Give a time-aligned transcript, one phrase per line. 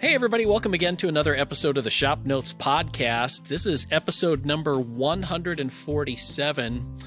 [0.00, 3.48] Hey, everybody, welcome again to another episode of the Shop Notes Podcast.
[3.48, 6.98] This is episode number 147.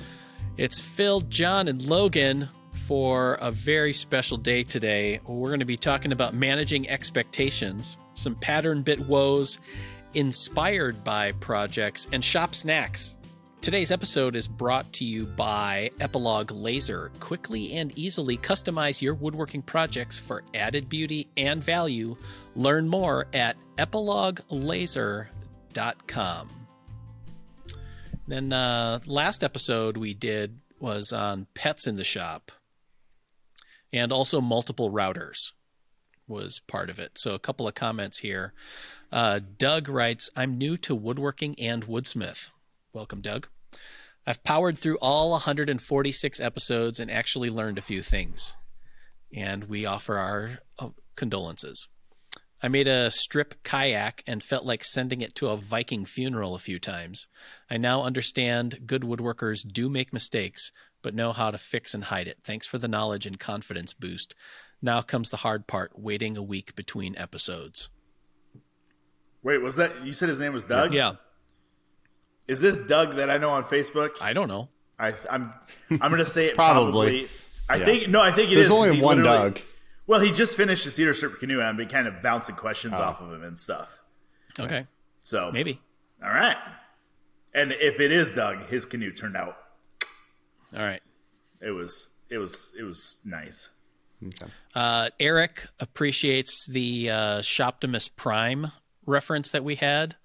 [0.58, 2.50] It's Phil, John, and Logan
[2.86, 5.20] for a very special day today.
[5.26, 9.58] We're going to be talking about managing expectations, some pattern bit woes
[10.14, 13.16] inspired by projects, and shop snacks.
[13.64, 17.10] Today's episode is brought to you by Epilogue Laser.
[17.22, 22.18] Quickly and easily customize your woodworking projects for added beauty and value.
[22.58, 26.50] Learn more at epiloguelaser.com.
[28.28, 32.52] Then, uh, last episode we did was on pets in the shop,
[33.94, 35.54] and also multiple routers
[36.28, 37.14] was part of it.
[37.16, 38.52] So, a couple of comments here.
[39.10, 42.50] Uh, Doug writes, I'm new to woodworking and woodsmith.
[42.92, 43.48] Welcome, Doug.
[44.26, 48.56] I've powered through all 146 episodes and actually learned a few things.
[49.36, 51.88] And we offer our uh, condolences.
[52.62, 56.60] I made a strip kayak and felt like sending it to a Viking funeral a
[56.60, 57.28] few times.
[57.70, 60.72] I now understand good woodworkers do make mistakes,
[61.02, 62.38] but know how to fix and hide it.
[62.42, 64.34] Thanks for the knowledge and confidence boost.
[64.82, 67.90] Now comes the hard part waiting a week between episodes.
[69.42, 70.94] Wait, was that you said his name was Doug?
[70.94, 71.16] Yeah.
[72.48, 74.22] Is this Doug that I know on Facebook?
[74.22, 74.70] I don't know.
[75.00, 75.54] I, I'm
[75.90, 76.92] I'm gonna say it Probably.
[77.26, 77.28] probably.
[77.70, 77.86] I Yeah.
[77.86, 79.60] think no, I think it There's is, 'cause only one Doug.
[80.06, 82.96] Well, he just finished the cedar strip canoe and I've been kind of bouncing questions
[83.00, 84.00] off of him and stuff.
[84.60, 84.86] Okay.
[85.22, 85.80] So Maybe.
[86.24, 86.58] all right.
[87.56, 89.58] And if it is Doug, his canoe turned out.
[90.76, 91.02] All right.
[91.62, 93.70] It was it was it was nice.
[94.26, 94.52] Okay.
[94.76, 98.72] Uh, Eric appreciates the uh, Shoptimus Prime
[99.06, 100.16] reference that we had,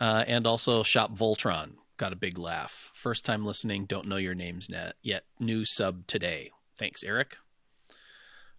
[0.00, 1.72] uh, and also Shop Voltron.
[1.98, 2.90] Got a big laugh.
[2.94, 3.84] First time listening.
[3.84, 5.24] Don't know your names net yet.
[5.38, 6.50] New sub today.
[6.78, 7.36] Thanks, Eric.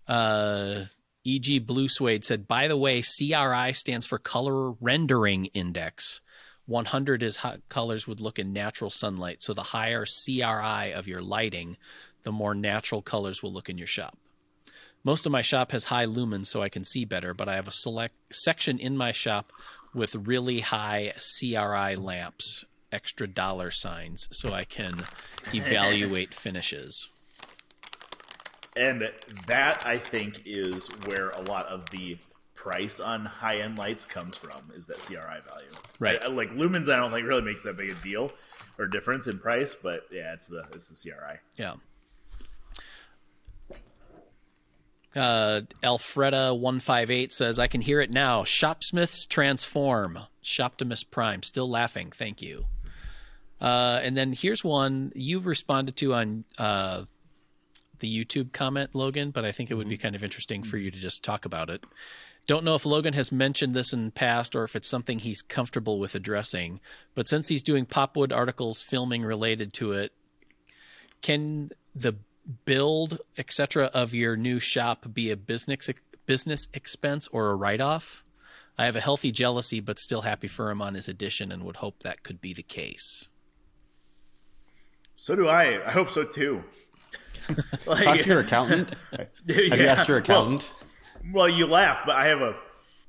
[0.07, 0.83] Uh,
[1.23, 1.59] E.G.
[1.59, 6.21] Blue Suede said, by the way, CRI stands for Color Rendering Index.
[6.67, 9.41] 100 is how colors would look in natural sunlight.
[9.41, 11.77] So the higher CRI of your lighting,
[12.23, 14.17] the more natural colors will look in your shop.
[15.03, 17.67] Most of my shop has high lumens so I can see better, but I have
[17.67, 19.51] a select section in my shop
[19.93, 24.95] with really high CRI lamps, extra dollar signs, so I can
[25.53, 27.07] evaluate finishes.
[28.75, 29.09] And
[29.47, 32.17] that I think is where a lot of the
[32.55, 35.69] price on high end lights comes from is that CRI value.
[35.99, 36.23] Right.
[36.23, 38.29] I- like lumens, I don't think really makes that big a deal
[38.77, 41.39] or difference in price, but yeah, it's the it's the CRI.
[41.57, 41.73] Yeah.
[45.15, 48.43] Uh, Alfreda158 says, I can hear it now.
[48.43, 50.19] Shopsmiths transform.
[50.43, 51.43] Shoptimus Prime.
[51.43, 52.11] Still laughing.
[52.11, 52.65] Thank you.
[53.59, 57.03] Uh, and then here's one you responded to on uh,
[57.99, 60.89] the YouTube comment, Logan, but I think it would be kind of interesting for you
[60.89, 61.83] to just talk about it.
[62.47, 65.43] Don't know if Logan has mentioned this in the past or if it's something he's
[65.43, 66.79] comfortable with addressing,
[67.13, 70.11] but since he's doing Popwood articles filming related to it,
[71.21, 72.15] can the
[72.65, 75.89] build etc of your new shop be a business
[76.25, 78.23] business expense or a write-off
[78.77, 81.77] i have a healthy jealousy but still happy for him on his addition and would
[81.77, 83.29] hope that could be the case
[85.17, 85.85] So do I.
[85.87, 86.63] I hope so too.
[87.85, 88.91] like, Talk to your accountant.
[89.17, 90.71] Have you asked your accountant?
[91.31, 92.55] Well, you laugh, but I have a.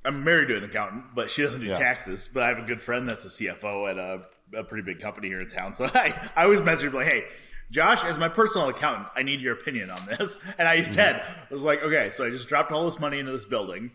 [0.05, 1.79] I'm married to an accountant, but she doesn't do Yeah.
[1.79, 2.29] taxes.
[2.33, 4.27] But I have a good friend that's a CFO at a,
[4.59, 5.73] a pretty big company here in town.
[5.73, 7.25] So I, I always message her like, "Hey,
[7.73, 10.93] Josh, as my personal accountant, I need your opinion on this." And I mm-hmm.
[10.93, 13.91] said, "I was like, okay, so I just dropped all this money into this building.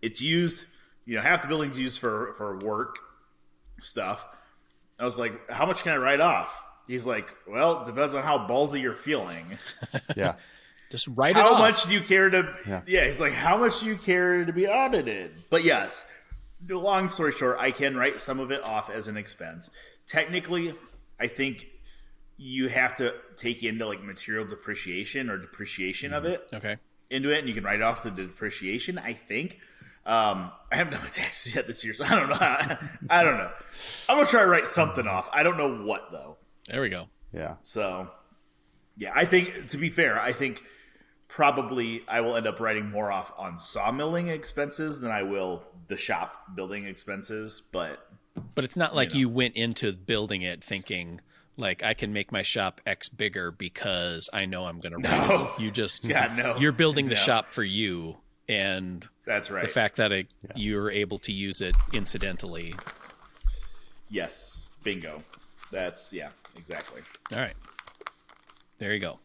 [0.00, 0.64] It's used,
[1.04, 2.98] you know, half the building's used for for work
[3.82, 4.26] stuff.
[4.98, 8.22] I was like, how much can I write off?" He's like, "Well, it depends on
[8.22, 9.44] how ballsy you're feeling."
[10.16, 10.34] Yeah.
[10.92, 11.54] just write it off.
[11.54, 12.82] how much do you care to yeah.
[12.86, 13.06] Yeah.
[13.06, 16.04] he's like how much do you care to be audited but yes
[16.68, 19.70] long story short i can write some of it off as an expense
[20.06, 20.74] technically
[21.18, 21.66] i think
[22.42, 26.76] you have to take into like material depreciation or depreciation of it okay
[27.10, 29.58] into it and you can write off the depreciation i think
[30.04, 32.36] um, I haven't done my taxes yet this year, so I don't know.
[33.10, 33.50] I don't know.
[34.08, 35.28] I'm gonna try to write something off.
[35.32, 36.38] I don't know what though.
[36.68, 37.56] there we go Yeah.
[37.62, 38.08] So,
[38.96, 40.64] yeah, I think to be fair, I think
[41.28, 45.96] probably I will end up writing more off on sawmilling expenses than I will the
[45.96, 47.62] shop building expenses.
[47.70, 48.04] But
[48.54, 51.20] but it's not like you went into building it thinking
[51.56, 55.52] like I can make my shop X bigger because I know I'm going to No.
[55.58, 56.56] You just Yeah, no.
[56.58, 57.20] you're building the No.
[57.20, 58.16] shop for you
[58.48, 59.62] and that's right.
[59.62, 60.26] the fact that it,
[60.56, 62.74] you're able to use it incidentally.
[64.10, 65.22] yes, bingo.
[65.70, 67.02] That's yeah, exactly.
[67.32, 67.54] All right.
[68.78, 69.20] There you go.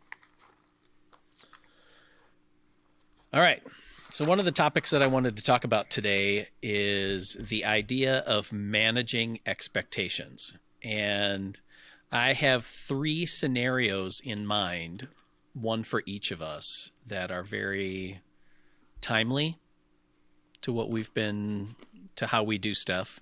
[3.33, 3.61] All right.
[4.09, 8.19] So, one of the topics that I wanted to talk about today is the idea
[8.19, 10.55] of managing expectations.
[10.83, 11.59] And
[12.11, 15.07] I have three scenarios in mind,
[15.53, 18.21] one for each of us, that are very
[19.01, 19.57] timely
[20.61, 21.75] to what we've been,
[22.15, 23.19] to how we do stuff.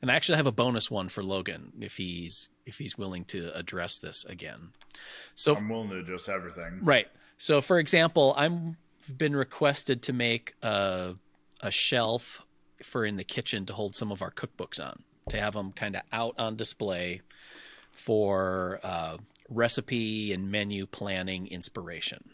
[0.00, 3.50] And I actually have a bonus one for Logan if he's if he's willing to
[3.56, 4.72] address this again.
[5.34, 6.80] So I'm willing to address everything.
[6.82, 7.08] Right.
[7.38, 8.76] So, for example, I'm
[9.16, 11.14] been requested to make a,
[11.60, 12.44] a shelf
[12.82, 15.96] for in the kitchen to hold some of our cookbooks on, to have them kind
[15.96, 17.22] of out on display
[17.98, 19.16] for uh,
[19.48, 22.30] recipe and menu planning inspiration.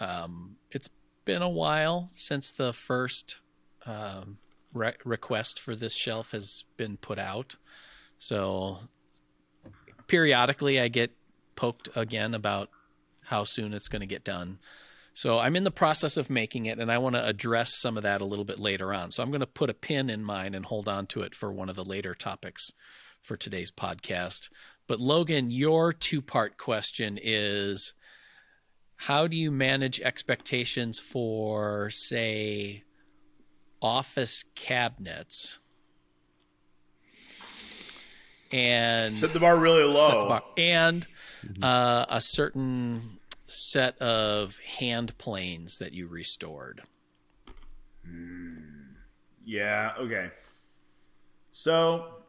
[0.00, 0.88] Um, it's
[1.24, 3.40] been a while since the first
[3.84, 4.38] um,
[4.72, 7.56] re- request for this shelf has been put out.
[8.18, 8.78] So
[10.06, 11.14] periodically I get
[11.54, 12.70] poked again about
[13.24, 14.58] how soon it's going to get done.
[15.12, 18.04] So I'm in the process of making it, and I want to address some of
[18.04, 19.10] that a little bit later on.
[19.10, 21.52] So I'm going to put a pin in mine and hold on to it for
[21.52, 22.72] one of the later topics
[23.22, 24.50] for today's podcast.
[24.86, 27.94] But Logan, your two part question is
[28.96, 32.84] how do you manage expectations for, say,
[33.80, 35.58] office cabinets?
[38.52, 40.28] And set the bar really low.
[40.28, 41.06] Bar, and
[41.62, 46.82] uh, a certain set of hand planes that you restored.
[49.44, 50.30] Yeah, okay.
[51.50, 52.19] So,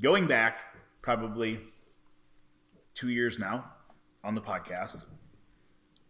[0.00, 0.60] going back
[1.02, 1.60] probably
[2.94, 3.64] two years now
[4.22, 5.04] on the podcast,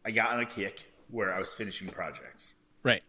[0.05, 2.55] I got on a kick where I was finishing projects.
[2.83, 3.03] Right.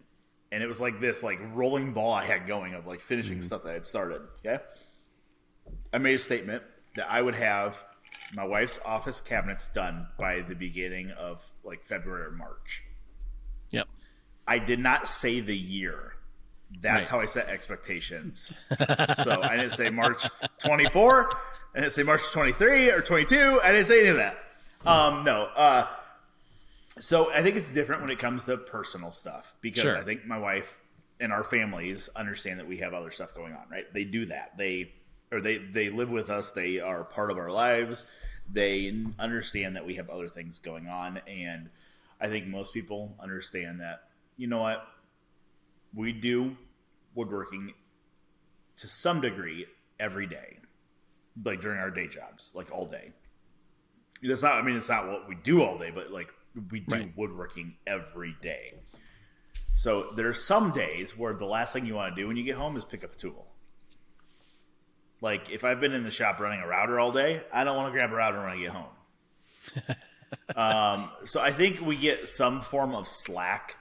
[0.52, 3.42] And it was like this like rolling ball I had going of like finishing mm-hmm.
[3.42, 4.22] stuff that I had started.
[4.46, 4.64] Okay.
[5.94, 6.64] I made a statement
[6.96, 7.84] that I would have
[8.34, 12.84] my wife's office cabinets done by the beginning of like February or March.
[13.72, 13.88] Yep.
[14.48, 16.15] I did not say the year.
[16.82, 17.08] That's Right.
[17.08, 18.52] how I set expectations.
[19.24, 20.26] so I didn't say March
[20.60, 21.30] 24.
[21.76, 23.60] I didn't say March 23 or 22.
[23.64, 24.38] I didn't say any of that.
[24.86, 25.46] Um, no.
[25.56, 25.88] Uh,
[27.00, 29.98] so I think it's different when it comes to personal stuff because Sure.
[29.98, 30.80] I think my wife
[31.20, 33.92] and our families understand that we have other stuff going on, right?
[33.94, 34.58] They do that.
[34.58, 34.92] They
[35.32, 36.52] or they they live with us.
[36.52, 38.06] They are part of our lives.
[38.52, 41.70] They understand that we have other things going on, and
[42.22, 44.04] I think most people understand that.
[44.38, 44.86] You know what?
[45.96, 46.58] We do
[47.14, 47.74] woodworking
[48.78, 49.66] to some degree
[50.00, 50.60] every day,
[51.44, 53.14] like during our day jobs, like all day.
[54.22, 54.56] That's not.
[54.56, 56.30] I mean, it's not what we do all day, but like
[56.72, 57.14] we do Right.
[57.18, 58.74] woodworking every day.
[59.76, 62.44] So there are some days where the last thing you want to do when you
[62.44, 63.46] get home is pick up a tool.
[65.22, 67.94] Like if I've been in the shop running a router all day, I don't want
[67.94, 68.86] to grab a router when I get home.
[70.56, 73.76] um, so I think we get some form of slack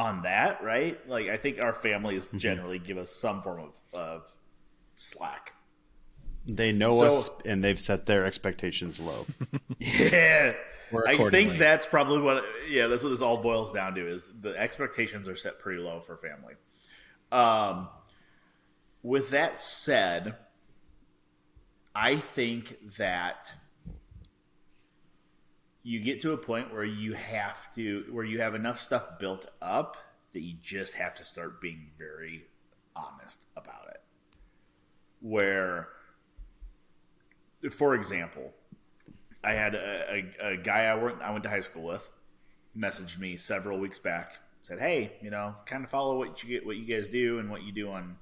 [0.00, 0.98] on that, right?
[1.08, 4.26] Like I think our families generally give us some form of, of
[4.96, 5.52] slack.
[6.46, 9.26] They know So- us and they've set their expectations low.
[9.78, 10.54] Yeah,
[11.06, 12.44] I think that's probably what.
[12.68, 14.06] Yeah, that's what this all boils down to.
[14.10, 16.54] Is the expectations are set pretty low for family.
[17.32, 17.88] Um,
[19.02, 20.34] with that said,
[21.94, 23.54] I think that
[25.82, 29.46] you get to a point where you have to, where you have enough stuff built
[29.62, 29.96] up
[30.32, 32.46] that you just have to start being very
[32.94, 34.00] honest about it.
[35.20, 35.88] Where,
[37.70, 38.52] for example,
[39.42, 42.10] I had a, a, a guy I went I went to high school with
[42.76, 44.38] messaged me several weeks back.
[44.62, 47.50] Said, "Hey, you know, kind of follow what you get, what you guys do, and
[47.50, 48.16] what you do on,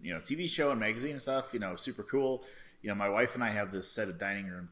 [0.00, 1.52] you know, TV show and magazine and stuff.
[1.52, 2.44] You know, super cool.
[2.82, 4.68] You know, my wife and I have this set of dining room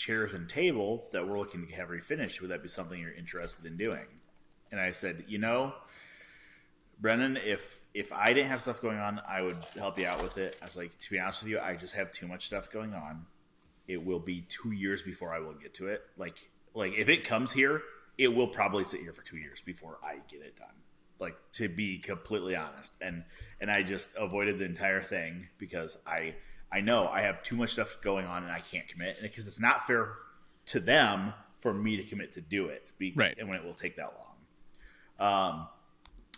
[0.00, 2.40] chairs and table that we're looking to have refinished.
[2.40, 4.06] Would that be something you're interested in doing?"
[4.70, 5.74] And I said, "You know,
[6.98, 10.38] Brennan, if if I didn't have stuff going on, I would help you out with
[10.38, 12.70] it." I was like, "To be honest with you, I just have too much stuff
[12.70, 13.26] going on."
[13.90, 16.02] it will be two years before I will get to it.
[16.16, 17.82] Like like if it comes here,
[18.16, 20.68] it will probably sit here for two years before I get it done.
[21.18, 23.24] Like to be completely honest, and
[23.60, 26.36] and I just avoided the entire thing because I
[26.72, 29.60] I know I have too much stuff going on and I can't commit, because it's
[29.60, 30.14] not fair
[30.66, 33.36] to them for me to commit to do it, be, Right.
[33.38, 34.14] And when it will take that
[35.18, 35.52] long.
[35.58, 35.68] Um,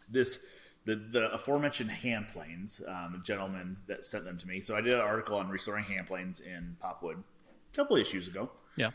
[0.09, 0.39] this
[0.85, 4.61] the the aforementioned hand planes, um, a gentleman that sent them to me.
[4.61, 8.51] So I did an article on restoring hand planes in Popwood a couple issues ago,
[8.77, 8.91] Yeah.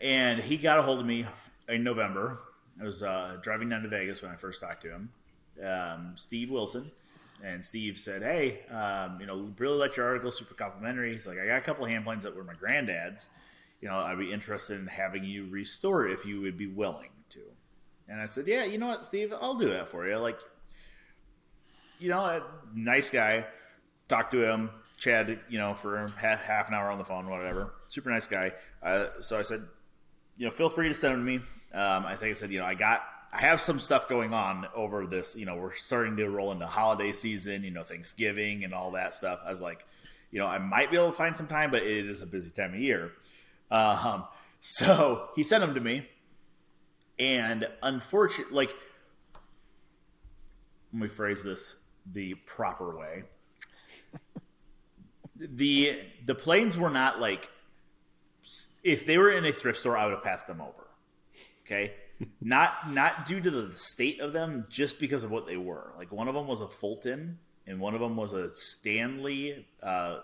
[0.00, 1.26] and he got a hold of me
[1.68, 2.38] in November.
[2.80, 5.10] I was uh, driving down to Vegas when I first talked to him.
[5.62, 6.90] Um, Steve Wilson,
[7.44, 11.38] and Steve said, "Hey, um, you know, really liked your article, super complimentary." He's like,
[11.38, 13.28] "I got a couple of hand planes that were my granddad's,
[13.80, 17.10] you know, I'd be interested in having you restore it if you would be willing
[17.30, 17.40] to.
[18.08, 20.16] And I said, yeah, you know what, Steve, I'll do that for you.
[20.16, 20.38] Like,
[21.98, 22.42] you know, a
[22.74, 23.46] nice guy.
[24.08, 27.74] Talked to him, Chad, you know, for half, half an hour on the phone, whatever.
[27.88, 28.52] Super nice guy.
[28.82, 29.64] Uh, so I said,
[30.36, 31.36] you know, feel free to send them to me.
[31.74, 33.02] Um, I think I said, you know, I got,
[33.36, 35.36] I have some stuff going on over this.
[35.36, 37.64] You know, we're starting to roll into holiday season.
[37.64, 39.40] You know, Thanksgiving and all that stuff.
[39.44, 39.84] I was like,
[40.30, 42.48] you know, I might be able to find some time, but it is a busy
[42.50, 43.12] time of year.
[43.70, 44.24] Um,
[44.60, 46.08] so he sent them to me,
[47.18, 48.74] and unfortunately, like,
[50.94, 51.76] let me phrase this
[52.10, 53.24] the proper way.
[55.36, 57.50] the the planes were not like
[58.82, 60.86] if they were in a thrift store, I would have passed them over.
[61.66, 61.92] Okay,
[62.40, 65.92] not not due to the state of them, just because of what they were.
[65.96, 70.18] Like one of them was a Fulton, and one of them was a Stanley uh,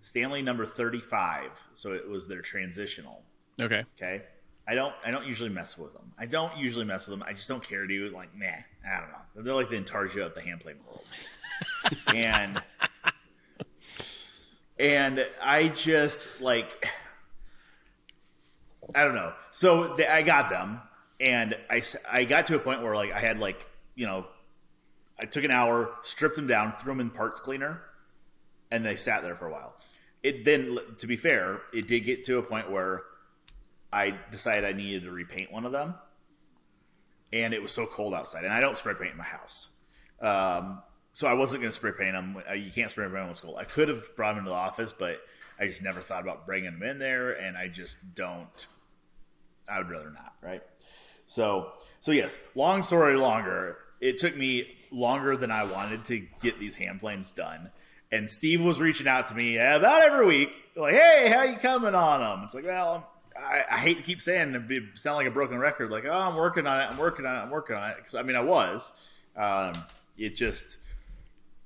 [0.00, 1.50] Stanley number thirty five.
[1.74, 3.22] So it was their transitional.
[3.60, 3.84] Okay.
[3.96, 4.22] Okay.
[4.68, 6.12] I don't I don't usually mess with them.
[6.18, 7.26] I don't usually mess with them.
[7.28, 8.10] I just don't care to.
[8.10, 9.42] Like, nah, I don't know.
[9.42, 11.04] They're like the Intarsia of the hand plane world.
[12.14, 12.60] and
[14.78, 16.84] and I just like
[18.94, 19.32] I don't know.
[19.50, 20.80] So I got them,
[21.20, 24.26] and I I got to a point where like I had like you know
[25.20, 27.82] I took an hour, stripped them down, threw them in parts cleaner,
[28.70, 29.74] and they sat there for a while.
[30.22, 33.02] It then, to be fair, it did get to a point where
[33.92, 35.94] I decided I needed to repaint one of them,
[37.32, 39.68] and it was so cold outside, and I don't spray paint in my house.
[40.20, 40.82] Um,
[41.12, 42.42] so I wasn't going to spray paint them.
[42.54, 43.56] You can't spray paint them it's cold.
[43.58, 45.20] I could have brought them into the office, but
[45.58, 48.66] I just never thought about bringing them in there, and I just don't.
[49.68, 50.62] I would rather not, right?
[51.26, 52.38] So, so yes.
[52.54, 53.78] Long story longer.
[54.00, 57.70] It took me longer than I wanted to get these hand planes done,
[58.12, 61.94] and Steve was reaching out to me about every week, like, "Hey, how you coming
[61.94, 65.30] on them?" It's like, well, I, I hate to keep saying it sound like a
[65.30, 67.90] broken record, like, "Oh, I'm working on it, I'm working on it, I'm working on
[67.90, 68.92] it," because I mean, I was.
[69.36, 69.72] Um,
[70.16, 70.78] it just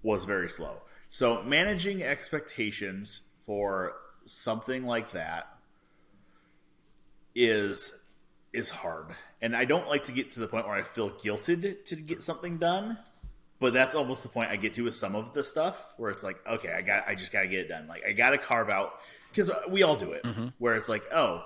[0.03, 0.77] was very slow.
[1.11, 5.49] So managing expectations for something like that
[7.35, 8.00] is
[8.53, 9.07] is hard.
[9.41, 12.23] And I don't like to get to the point where I feel guilted to get
[12.23, 12.99] something done.
[13.59, 16.23] But that's almost the point I get to with some of the stuff where it's
[16.23, 17.87] like, okay, I got I just got to get it done.
[17.87, 18.95] Like I got to carve out
[19.35, 20.49] cuz we all do it mm-hmm.
[20.59, 21.45] where it's like, oh,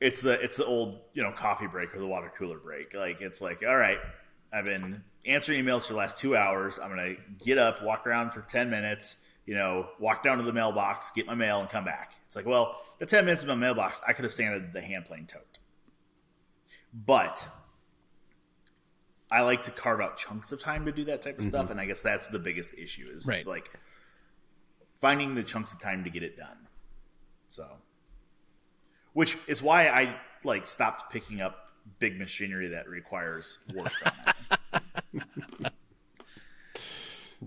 [0.00, 2.94] it's the it's the old, you know, coffee break or the water cooler break.
[2.94, 3.98] Like it's like, all right,
[4.50, 6.78] I've been answering emails for the last 2 hours.
[6.78, 10.44] I'm going to get up, walk around for 10 minutes, you know, walk down to
[10.44, 12.14] the mailbox, get my mail and come back.
[12.26, 15.06] It's like, well, the 10 minutes in my mailbox, I could have sanded the hand
[15.06, 15.49] plane tote.
[16.92, 17.48] But
[19.30, 21.50] I like to carve out chunks of time to do that type of mm-hmm.
[21.50, 23.38] stuff, and I guess that's the biggest issue is right.
[23.38, 23.70] it's like
[25.00, 26.66] finding the chunks of time to get it done.
[27.48, 27.66] So,
[29.12, 33.92] which is why I like stopped picking up big machinery that requires work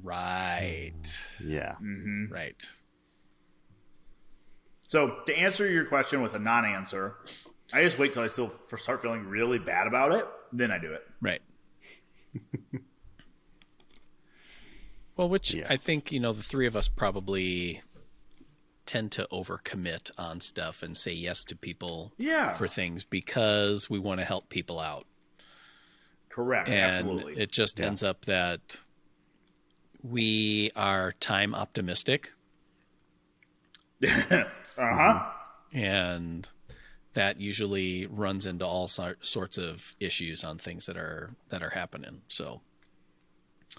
[0.03, 1.27] right.
[1.43, 1.75] Yeah.
[1.81, 2.31] Mm-hmm.
[2.31, 2.63] Right.
[4.87, 7.15] So to answer your question with a non-answer,
[7.73, 10.93] I just wait till I still start feeling really bad about it, then I do
[10.93, 11.07] it.
[11.19, 11.41] Right.
[15.17, 15.67] well, which yes.
[15.69, 17.81] I think you know the three of us probably
[18.85, 22.53] tend to overcommit on stuff and say yes to people yeah.
[22.53, 25.05] for things because we want to help people out.
[26.29, 26.69] Correct.
[26.69, 27.41] And Absolutely.
[27.41, 27.85] It just yeah.
[27.85, 28.77] ends up that
[30.01, 32.31] we are time optimistic.
[34.03, 34.43] uh
[34.77, 35.29] huh.
[35.71, 36.47] And
[37.13, 42.21] that usually runs into all sorts of issues on things that are that are happening.
[42.27, 42.61] So,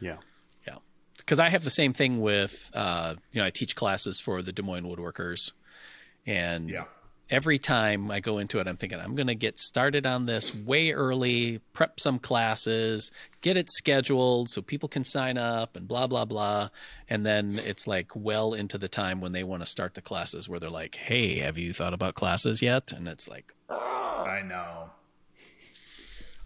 [0.00, 0.18] yeah,
[0.66, 0.76] yeah,
[1.16, 4.52] because I have the same thing with uh, you know I teach classes for the
[4.52, 5.52] Des Moines woodworkers,
[6.26, 6.84] and yeah.
[7.30, 10.54] Every time I go into it, I'm thinking I'm going to get started on this
[10.54, 16.06] way early, prep some classes, get it scheduled so people can sign up, and blah
[16.06, 16.70] blah blah,
[17.08, 20.48] and then it's like well into the time when they want to start the classes
[20.48, 24.90] where they're like, "Hey, have you thought about classes yet?" And it's like, I know.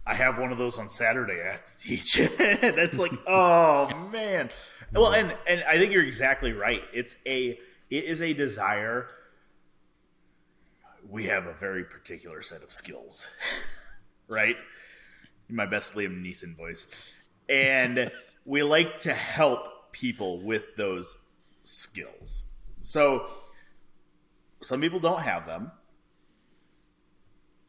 [0.07, 1.39] I have one of those on Saturday.
[1.43, 2.39] I have to teach it.
[2.61, 4.51] That's like, oh man.
[4.93, 6.83] Well, and and I think you're exactly right.
[6.93, 7.59] It's a
[7.91, 9.07] it is a desire.
[11.09, 13.29] We have a very particular set of skills,
[14.29, 14.57] right?
[15.49, 16.87] My best Liam Neeson voice,
[17.49, 18.11] and
[18.45, 21.17] we like to help people with those
[21.65, 22.45] skills.
[22.81, 23.27] So
[24.61, 25.73] some people don't have them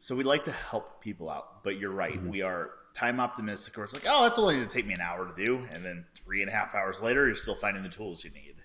[0.00, 2.14] so we like to help people out, but you're right.
[2.14, 2.30] Mm-hmm.
[2.30, 3.76] We are time optimistic.
[3.76, 5.84] Or it's like, oh, that's only going to take me an hour to do, and
[5.84, 8.56] then three and a half hours later, you're still finding the tools you need.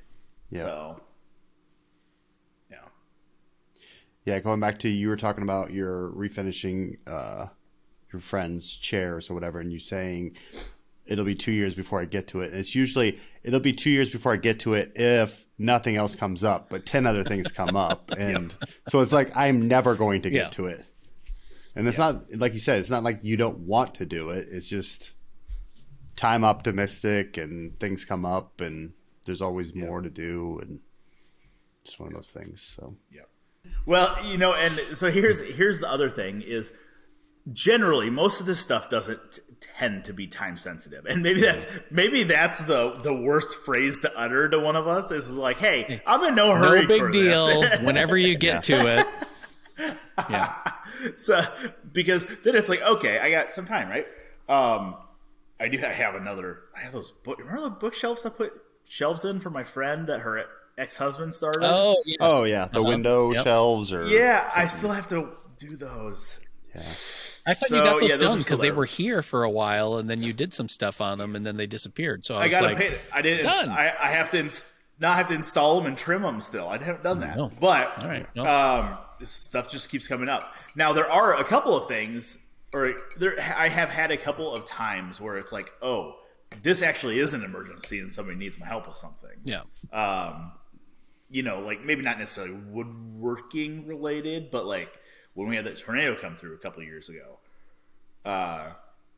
[0.49, 0.61] Yeah.
[0.61, 1.01] So,
[4.25, 4.33] yeah.
[4.33, 7.47] Yeah, going back to you were talking about your refinishing uh,
[8.11, 10.35] your friend's chairs or whatever, and you saying
[11.05, 12.51] it'll be two years before I get to it.
[12.51, 16.15] And it's usually it'll be two years before I get to it if nothing else
[16.15, 18.53] comes up, but ten other things come up, and
[18.89, 20.49] so it's like I'm never going to get Yeah.
[20.49, 20.83] to it.
[21.75, 24.47] And it's not like you said, it's not like you don't want to do it.
[24.49, 25.11] It's just
[26.15, 28.93] time optimistic, and things come up, and
[29.25, 30.79] there's always more to do, and
[31.83, 32.61] just one of those things.
[32.75, 32.95] So
[33.85, 36.71] Well, you know, and so here's here's the other thing is
[37.53, 39.41] generally most of this stuff doesn't t-
[39.77, 44.17] tend to be time sensitive, and maybe that's maybe that's the the worst phrase to
[44.17, 47.61] utter to one of us is like, "Hey, I'm in no hurry No big deal.
[47.61, 49.07] this." Whenever you get to it.
[50.29, 50.55] Yeah.
[51.17, 51.41] so
[51.91, 54.07] because then it's like, okay, I got some time, right?
[54.47, 54.95] Um,
[55.59, 55.77] I do.
[55.85, 56.59] I have another.
[56.75, 57.39] I have those book.
[57.39, 58.53] Remember the bookshelves I put
[58.87, 60.45] shelves in for my friend that her
[60.77, 61.61] ex husband started.
[61.63, 62.17] Oh, yes.
[62.19, 62.89] Oh yeah, the Uh-huh.
[62.89, 63.43] window Yep.
[63.43, 65.29] shelves or yeah, I still have to
[65.59, 66.39] do those.
[66.73, 66.81] yeah.
[67.47, 69.97] I thought So, you got those yeah, done because they were here for a while,
[69.97, 72.25] and then you did some stuff on them, and then they disappeared.
[72.25, 72.87] So I, I gotta like, pay.
[72.89, 72.99] it.
[73.13, 73.45] I didn't.
[73.45, 73.69] Done.
[73.69, 74.65] I, I have to ins-
[74.99, 76.41] now I have to install them and trim them.
[76.41, 77.37] Still, I haven't done that.
[77.37, 77.51] no.
[77.59, 78.45] But All right, no.
[78.47, 80.55] um, this stuff just keeps coming up.
[80.75, 82.39] Now there are a couple of things,
[82.73, 86.15] or there I have had a couple of times where it's like, oh,
[86.63, 89.29] this actually is an emergency and somebody needs my help with something.
[89.43, 89.61] yeah,
[89.93, 90.51] Um,
[91.29, 94.89] you know, like maybe not necessarily woodworking related, but like
[95.33, 97.39] when we had that tornado come through a couple years ago,
[98.23, 98.71] uh,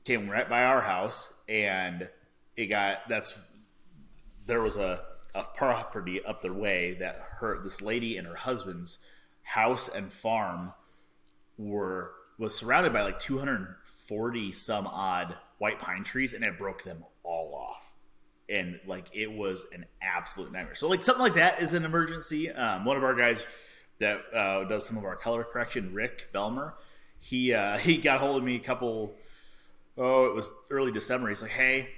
[0.03, 2.09] came right by our house, and
[2.55, 3.35] it got that's
[4.45, 5.03] there was a
[5.35, 8.97] a property up the way that her this lady and her husband's
[9.43, 10.73] house and farm
[11.57, 17.03] were was surrounded by like 240 some odd white pine trees and it broke them
[17.23, 17.86] all off
[18.49, 22.49] and like it was an absolute nightmare so like something like that is an emergency
[22.51, 23.45] um, one of our guys
[23.99, 26.73] that uh, does some of our color correction rick belmer
[27.19, 29.15] he uh, he got hold of me a couple
[29.97, 31.89] oh it was early december he's like hey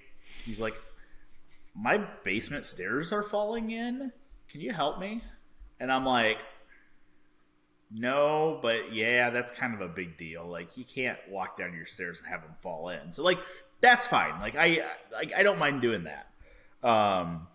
[0.45, 0.79] he's like
[1.75, 4.11] my basement stairs are falling in
[4.49, 5.23] can you help me
[5.79, 6.43] and i'm like
[7.91, 10.45] no, but yeah, that's kind of a big deal.
[10.45, 13.11] Like you can't walk down your stairs and have them fall in.
[13.11, 13.39] So like
[13.81, 14.39] that's fine.
[14.39, 16.27] Like I like I don't mind doing that.
[16.83, 17.47] Um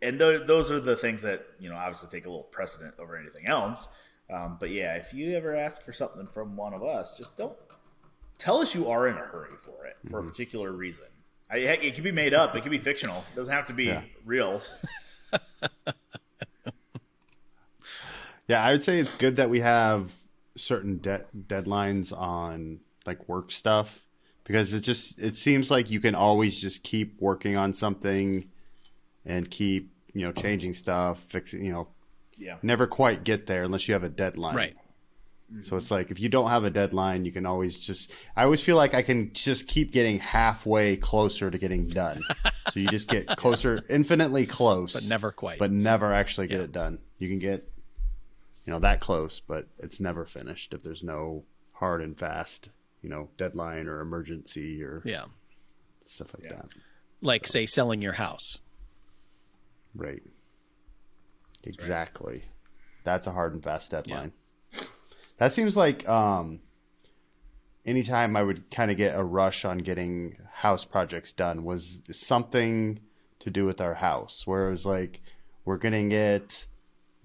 [0.00, 3.16] and th- those are the things that, you know, obviously take a little precedent over
[3.16, 3.88] anything else.
[4.32, 7.56] Um, but yeah, if you ever ask for something from one of us, just don't
[8.38, 11.06] tell us you are in a hurry for it for a particular reason.
[11.50, 12.54] I, heck, it can be made up.
[12.54, 13.24] It can be fictional.
[13.32, 14.02] It doesn't have to be Yeah.
[14.24, 14.60] real.
[18.46, 20.12] Yeah, I would say it's good that we have
[20.56, 24.00] certain de- deadlines on like work stuff
[24.48, 28.48] because it just it seems like you can always just keep working on something
[29.24, 31.88] and keep you know changing stuff, fixing you know
[32.36, 32.56] Yeah.
[32.62, 34.56] never quite get there unless you have a deadline.
[34.56, 34.76] right.
[35.62, 38.10] So it's like if you don't have a deadline, you can always just.
[38.36, 42.22] I always feel like I can just keep getting halfway closer to getting done.
[42.70, 45.58] so you just get closer, infinitely close, But never quite.
[45.58, 46.64] but never actually get Yeah.
[46.64, 46.98] it done.
[47.18, 47.66] You can get,
[48.66, 52.68] you know, that close, but it's never finished if there's no hard and fast,
[53.02, 55.26] you know, deadline or emergency or Yeah,
[56.00, 56.56] stuff like Yeah.
[56.56, 56.68] that.
[57.20, 58.58] like say selling your house.
[59.94, 60.22] Right.
[61.64, 62.44] Exactly.
[63.04, 64.32] That's a hard and fast deadline.
[65.38, 66.60] That seems like um
[67.84, 73.00] anytime I would kind of get a rush on getting house projects done was something
[73.40, 75.20] to do with our house where it was like
[75.64, 76.66] we're getting it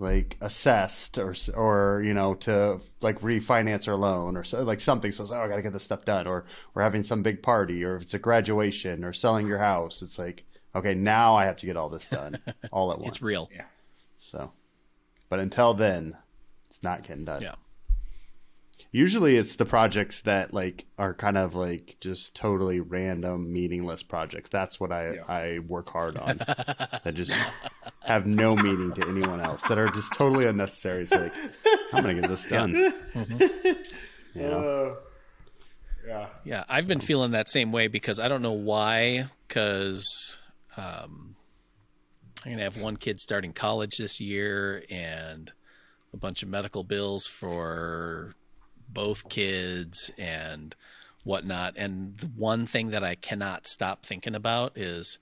[0.04, 5.12] like assessed or or you know to like refinance our loan or so, like something
[5.12, 7.24] so it's like, oh I got to get this stuff done or we're having some
[7.24, 10.44] big party or if it's a graduation or selling your house it's like
[10.76, 12.40] okay now I have to get all this done
[12.72, 13.50] all at once It's real.
[13.56, 13.66] Yeah.
[14.20, 14.52] so
[15.30, 16.18] but until then
[16.70, 17.56] it's not getting done Yeah.
[18.94, 24.50] Usually it's the projects that like are kind of like just totally random meaningless projects
[24.50, 25.24] that's what i Yeah.
[25.28, 26.38] i work hard on
[27.04, 27.34] that just
[28.06, 31.34] have no meaning to anyone else that are just totally unnecessary it's like
[31.92, 34.96] i'm gonna get this done you know Uh,
[36.06, 36.28] yeah.
[36.44, 39.28] Yeah, I've been feeling that same way because I don't know why.
[39.48, 40.38] Because
[40.76, 41.38] um,
[42.44, 45.50] I'm gonna have one kid starting college this year, and
[46.14, 48.36] a bunch of medical bills for
[48.94, 50.76] both kids and
[51.24, 51.74] whatnot.
[51.78, 55.20] And the one thing that I cannot stop thinking about is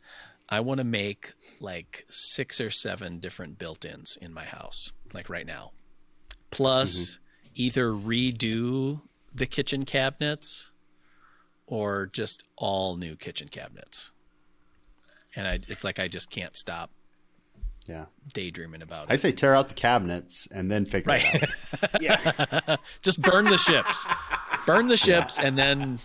[0.50, 5.46] I want to make like six or seven different built-ins in my house, like right
[5.46, 5.72] now.
[6.50, 7.52] Plus, mm-hmm.
[7.56, 9.02] either redo
[9.34, 10.72] the kitchen cabinets
[11.68, 14.12] or just all new kitchen cabinets.
[15.36, 16.92] And I, it's like I just can't stop
[17.88, 18.06] Yeah.
[18.34, 19.14] daydreaming about it.
[19.14, 21.44] I say tear out the cabinets and then figure it
[21.84, 21.92] out.
[22.02, 22.76] Yeah.
[23.02, 24.06] Just burn the ships.
[24.66, 26.00] Burn the ships and then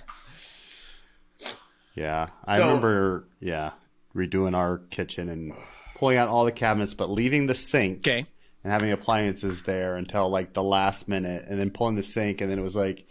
[1.95, 2.29] Yeah.
[2.45, 3.73] I So- remember, yeah,
[4.15, 5.53] redoing our kitchen and
[5.97, 8.27] pulling out all the cabinets, but leaving the sink okay.
[8.65, 12.41] and having appliances there until like the last minute and then pulling the sink.
[12.41, 13.07] And then it was like,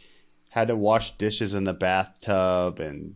[0.50, 3.16] had to wash dishes in the bathtub and,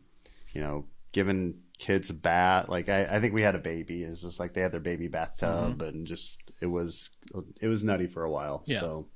[0.53, 2.69] you know, giving kids a bath.
[2.69, 4.03] Like, I, I think we had a baby.
[4.03, 5.81] It was just like they had their baby bathtub mm-hmm.
[5.81, 7.09] and just, it was,
[7.61, 8.63] it was nutty for a while.
[8.67, 8.81] Yeah.
[8.81, 9.07] So,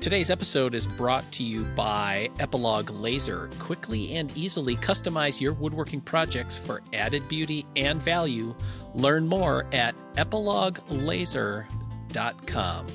[0.00, 3.50] Today's episode is brought to you by Epilogue Laser.
[3.58, 8.54] Quickly and easily customize your woodworking projects for added beauty and value.
[8.94, 12.86] Learn more at epiloguelaser.com.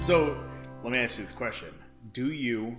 [0.00, 0.36] So
[0.82, 1.72] let me ask you this question:
[2.12, 2.78] Do you,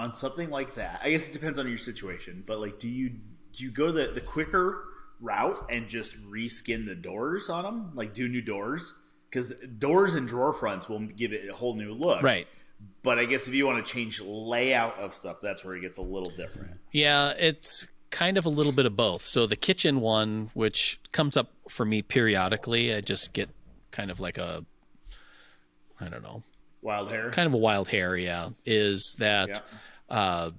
[0.00, 1.00] on something like that?
[1.04, 3.10] I guess it depends on your situation, but like, do you
[3.52, 4.84] do you go the the quicker
[5.20, 8.94] route and just reskin the doors on them, like do new doors?
[9.28, 12.46] Because doors and drawer fronts will give it a whole new look, Right.
[13.02, 15.98] But I guess if you want to change layout of stuff, that's where it gets
[15.98, 16.78] a little different.
[16.92, 19.24] Yeah, it's kind of a little bit of both.
[19.26, 23.50] So the kitchen one, which comes up for me periodically, I just get
[23.90, 24.64] kind of like a,
[26.00, 26.42] I don't know,
[26.82, 27.30] Wild hair.
[27.30, 28.16] kind of a wild hair.
[28.16, 29.54] Yeah, is that Yeah.
[30.10, 30.50] Uh,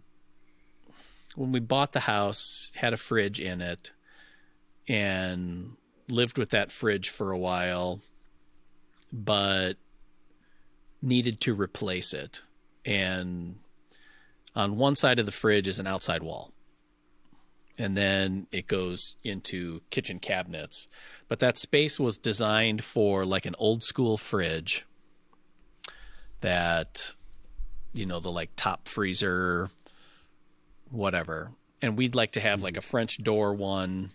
[1.36, 3.92] when we bought the house, had a fridge in it,
[4.88, 5.74] and
[6.08, 8.02] lived with that fridge for a while,
[9.12, 9.74] but
[11.02, 12.42] needed to replace it.
[12.86, 13.58] And
[14.56, 16.52] on one side of the fridge is an outside wall.
[17.78, 20.88] And then it goes into kitchen cabinets.
[21.28, 24.86] But that space was designed for like an old school fridge
[26.42, 27.16] that,
[27.94, 29.70] you know, the like top freezer,
[30.90, 31.52] whatever.
[31.82, 34.12] And we'd like to have like a French door one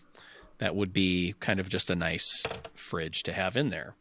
[0.59, 2.43] that would be kind of just a nice
[2.75, 3.95] fridge to have in there.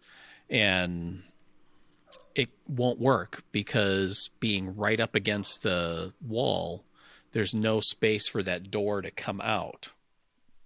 [0.49, 1.23] And
[2.35, 6.83] it won't work because being right up against the wall,
[7.31, 9.91] there's no space for that door to come out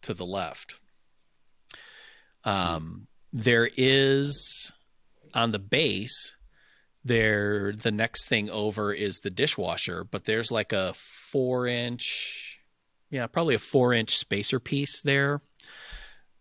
[0.01, 0.75] to the left.
[2.43, 4.71] Um, there is
[5.33, 6.35] on the base
[7.09, 12.61] there the next thing over is the dishwasher but there's like a four inch
[13.09, 15.41] yeah probably a four inch spacer piece there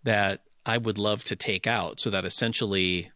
[0.05, 3.11] that i would love to take out so that essentially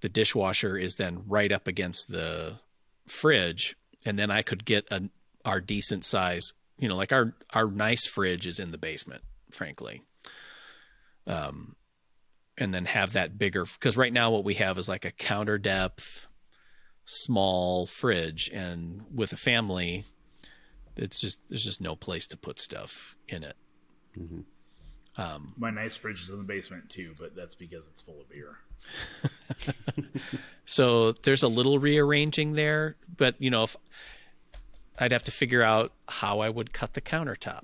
[0.00, 2.54] the dishwasher is then right up against the
[3.06, 5.02] fridge and then i could get a
[5.44, 10.02] our decent size you know like our our nice fridge is in the basement frankly.
[11.26, 11.76] Um
[12.58, 15.56] and then have that bigger because right now what we have is like a counter
[15.58, 16.26] depth
[17.04, 20.04] small fridge and with a family
[20.96, 23.56] it's just there's just no place to put stuff in it.
[24.18, 24.40] Mm-hmm.
[25.20, 28.28] Um, My nice fridge is in the basement too, but that's because it's full of
[28.30, 28.58] beer.
[30.64, 33.76] so there's a little rearranging there but you know if
[34.98, 37.62] i'd have to figure out how i would cut the countertop.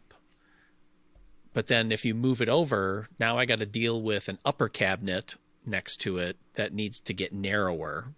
[1.52, 4.68] But then if you move it over now i got to deal with an upper
[4.68, 5.34] cabinet
[5.66, 8.14] next to it that needs to get narrower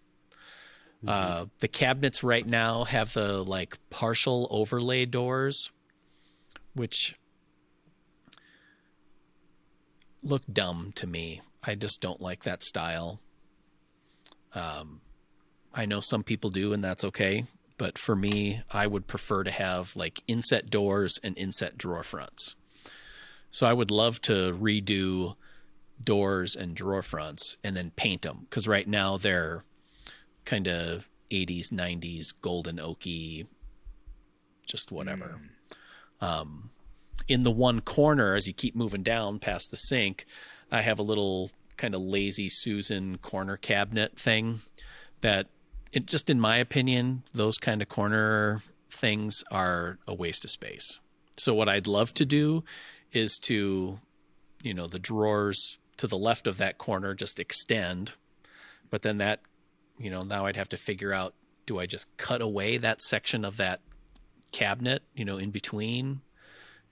[1.06, 5.70] uh, the cabinets right now have the like partial overlay doors
[6.74, 7.16] which
[10.22, 13.20] look dumb to me i just don't like that style
[15.74, 17.44] I know some people do, and that's okay.
[17.78, 22.56] But for me, I would prefer to have like inset doors and inset drawer fronts.
[23.50, 25.36] So I would love to redo
[26.02, 29.64] doors and drawer fronts and then paint them because right now they're
[30.44, 33.46] kind of 80s, 90s, golden oaky,
[34.66, 35.40] just whatever.
[36.20, 36.70] Um,
[37.28, 40.26] in the one corner, as you keep moving down past the sink,
[40.70, 44.60] I have a little kind of lazy Susan corner cabinet thing
[45.22, 45.46] that
[45.92, 50.98] it just in my opinion those kind of corner things are a waste of space
[51.36, 52.62] so what i'd love to do
[53.12, 53.98] is to
[54.62, 58.16] you know the drawers to the left of that corner just extend
[58.90, 59.40] but then that
[60.00, 61.34] you know now i'd have to figure out
[61.66, 63.80] do i just cut away that section of that
[64.50, 66.20] cabinet you know in between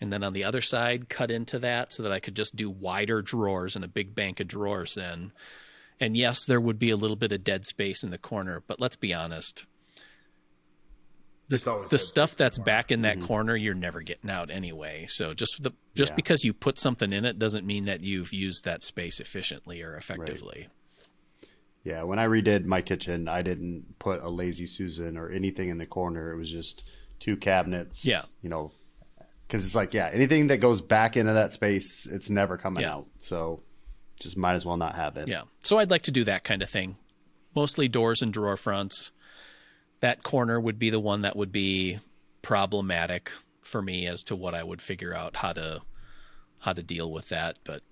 [0.00, 2.70] and then on the other side cut into that so that i could just do
[2.70, 5.32] wider drawers and a big bank of drawers then
[6.00, 8.80] and yes, there would be a little bit of dead space in the corner, but
[8.80, 9.66] let's be honest.
[11.50, 13.26] It's always The stuff space in the that's back in that mm-hmm.
[13.26, 15.06] corner, you're never getting out anyway.
[15.08, 16.16] So just the just Yeah.
[16.16, 19.96] because you put something in it doesn't mean that you've used that space efficiently or
[19.96, 20.68] effectively.
[21.84, 25.78] Yeah, when I redid my kitchen, I didn't put a lazy Susan or anything in
[25.78, 26.32] the corner.
[26.32, 26.88] It was just
[27.20, 28.04] two cabinets.
[28.04, 28.22] Yeah.
[28.42, 28.72] You know,
[29.46, 32.94] because it's like yeah, anything that goes back into that space, it's never coming Yeah.
[32.96, 33.06] out.
[33.18, 33.62] So
[34.20, 35.28] just might as well not have it.
[35.28, 35.42] Yeah.
[35.62, 36.96] So I'd like to do that kind of thing.
[37.54, 39.10] Mostly doors and drawer fronts.
[40.00, 41.98] That corner would be the one that would be
[42.42, 43.30] problematic
[43.62, 45.82] for me as to what I would figure out how to
[46.60, 47.82] how to deal with that, but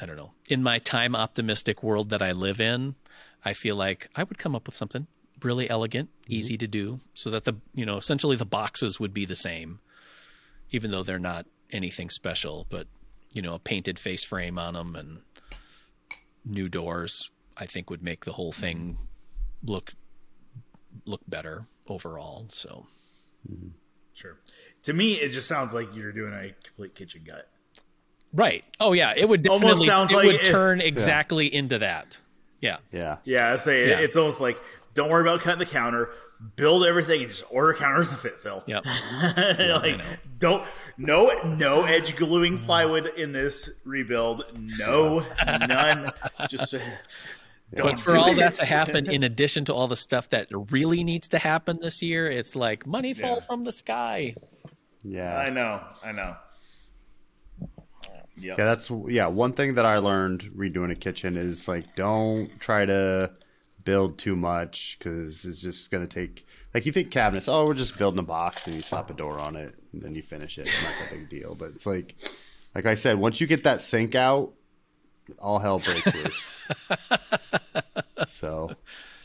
[0.00, 0.32] I don't know.
[0.48, 2.94] In my time optimistic world that I live in,
[3.44, 5.06] I feel like I would come up with something
[5.42, 6.32] really elegant, mm-hmm.
[6.34, 9.80] easy to do, so that the you know essentially the boxes would be the same,
[10.70, 12.66] even though they're not anything special.
[12.68, 12.86] But
[13.32, 15.18] you know, a painted face frame on them and
[16.44, 19.70] new doors, I think would make the whole thing mm-hmm.
[19.72, 19.92] look
[21.04, 22.46] look better overall.
[22.50, 22.86] So
[23.50, 23.68] mm-hmm.
[24.18, 24.36] Sure.
[24.82, 27.48] To me, it just sounds like you're doing a complete kitchen gut.
[28.32, 31.78] Right, oh yeah, it would Almost definitely sounds it like would it- turn exactly into
[31.78, 32.18] that.
[32.60, 33.18] Yeah, Yeah.
[33.24, 34.00] Yeah, I say Yeah.
[34.00, 34.60] it's almost like
[34.94, 36.10] don't worry about cutting the counter,
[36.56, 38.64] build everything, and just order counters to fit fill.
[38.66, 38.84] yep.
[39.22, 40.00] like
[40.38, 44.44] don't no no edge gluing plywood in this rebuild.
[44.56, 46.10] No, none.
[46.48, 46.78] Just uh,
[47.74, 48.36] don't But for all it.
[48.38, 52.02] that to happen, in addition to all the stuff that really needs to happen this
[52.02, 53.40] year, it's like money fall Yeah.
[53.40, 54.34] from the sky.
[55.04, 55.36] Yeah.
[55.36, 56.34] I know, I know.
[58.40, 58.58] Yep.
[58.58, 59.26] Yeah, that's yeah.
[59.26, 63.32] One thing that I learned redoing a kitchen is like don't try to
[63.84, 66.46] build too much because it's just gonna take.
[66.74, 69.38] Like you think cabinets, oh, we're just building a box and you slap a door
[69.38, 70.66] on it and then you finish it.
[70.66, 72.14] It's not a big deal, but it's like,
[72.74, 74.52] like I said, once you get that sink out,
[75.38, 76.60] all hell breaks loose.
[78.28, 78.70] so,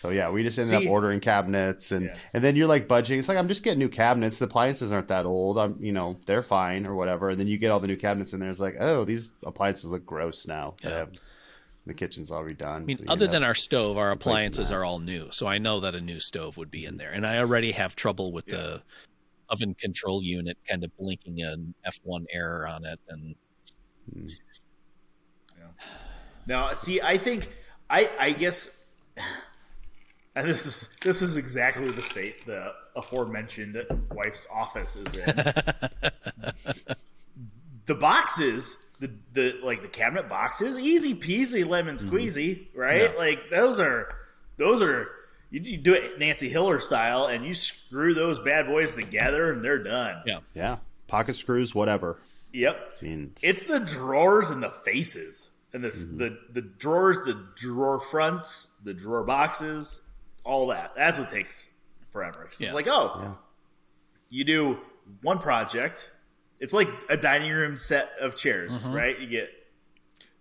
[0.04, 2.18] so yeah, we just ended See- up ordering cabinets and Yeah.
[2.34, 3.20] and then you're like budgeting.
[3.20, 4.38] It's like I'm just getting new cabinets.
[4.38, 5.58] The appliances aren't that old.
[5.58, 7.30] I'm you know they're fine or whatever.
[7.30, 8.50] And then you get all the new cabinets in there.
[8.50, 10.76] It's like oh these appliances look gross now.
[10.84, 11.06] Yeah.
[11.86, 12.82] the kitchen's already done.
[12.82, 15.96] I mean, other than our stove, our appliances are all new, so I know that
[15.96, 16.98] a new stove would be in mm-hmm.
[16.98, 18.82] there, and I already have trouble with the
[19.50, 23.36] oven control unit kind of blinking an F1 error on it, and
[24.14, 24.32] mm.
[26.46, 27.50] Now, see, I think
[27.90, 28.70] I I guess,
[30.36, 35.26] and this is this is exactly the state the aforementioned wife's office is in.
[37.86, 43.12] the boxes, the the like the cabinet boxes, easy peasy lemon squeezy, right?
[43.12, 43.18] Yeah.
[43.18, 44.14] Like those are
[44.58, 45.08] those are.
[45.52, 49.64] You, you do it Nancy Hiller style, and you screw those bad boys together, and
[49.64, 50.24] they're done.
[50.26, 52.18] yeah, yeah, pocket screws, whatever.
[52.54, 52.94] Yep.
[53.00, 56.18] I mean, It's the drawers and the faces, and the Mm-hmm.
[56.18, 60.02] the the drawers, the drawer fronts, the drawer boxes,
[60.44, 60.94] all that.
[60.96, 61.70] That's what takes
[62.12, 62.48] forever.
[62.60, 62.68] Yeah.
[62.68, 63.34] It's like, oh, Yeah.
[64.30, 64.80] you do
[65.22, 66.12] one project.
[66.60, 68.96] It's like a dining room set of chairs, Mm-hmm.
[68.96, 69.20] right?
[69.20, 69.50] You get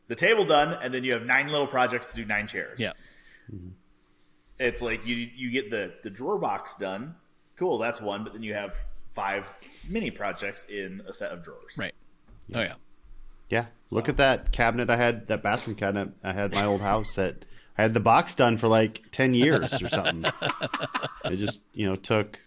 [0.08, 2.78] the table done, and then you have nine little projects to do nine chairs.
[2.80, 2.92] yeah,
[4.58, 7.16] It's like you you get the the drawer box done.
[7.56, 8.22] Cool, that's one.
[8.24, 8.76] But then you have
[9.10, 9.48] five
[9.88, 11.76] mini projects in a set of drawers.
[11.78, 11.94] right.
[12.54, 12.74] Oh yeah,
[13.48, 16.80] Yeah, look at that cabinet I had, that bathroom cabinet I had in my old
[16.80, 17.44] house that
[17.78, 20.24] I had the box done for like 10 years or something.
[21.24, 22.38] it just, you know, took,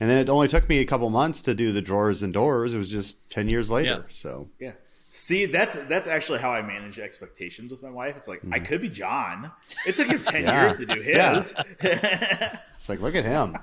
[0.00, 2.74] and then it only took me a couple months to do the drawers and doors.
[2.74, 4.04] It was just 10 years later.
[4.06, 4.10] Yeah.
[4.10, 4.72] So, Yeah.
[5.08, 8.18] See, that's that's actually how I manage expectations with my wife.
[8.18, 9.50] It's like I could be John.
[9.86, 10.46] It took him ten Mm-hmm.
[10.50, 10.60] Yeah.
[10.60, 11.54] years to do his.
[11.82, 12.58] Yeah.
[12.74, 13.56] it's like, look at him.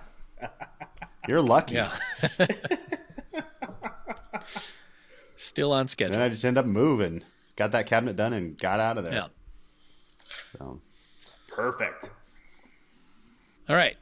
[1.28, 1.76] You're lucky.
[1.76, 1.96] yeah.
[5.38, 6.14] Still on schedule.
[6.14, 7.24] Then I just end up moving,
[7.56, 9.14] got that cabinet done and got out of there.
[9.14, 9.28] Yeah.
[10.58, 10.82] So,
[11.56, 12.10] Perfect.
[13.70, 13.98] All right.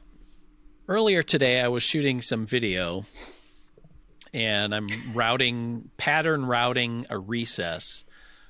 [0.88, 3.04] Earlier today, I was shooting some video,
[4.34, 8.04] and I'm routing pattern routing a recess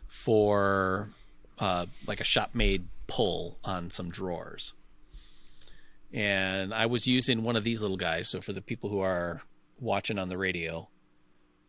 [0.08, 1.10] for
[1.58, 4.72] uh, like a shop made pull on some drawers.
[6.12, 8.30] And I was using one of these little guys.
[8.30, 9.42] So for the people who are
[9.80, 10.88] watching on the radio,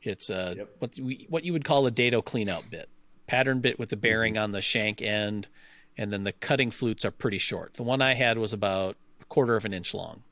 [0.02, 0.70] it's a Yep.
[0.80, 2.90] what we what you would call a dado cleanout bit,
[3.28, 5.48] pattern bit with the bearing on the shank end,
[5.98, 7.74] and then the cutting flutes are pretty short.
[7.74, 10.24] The one I had was about a quarter of an inch long.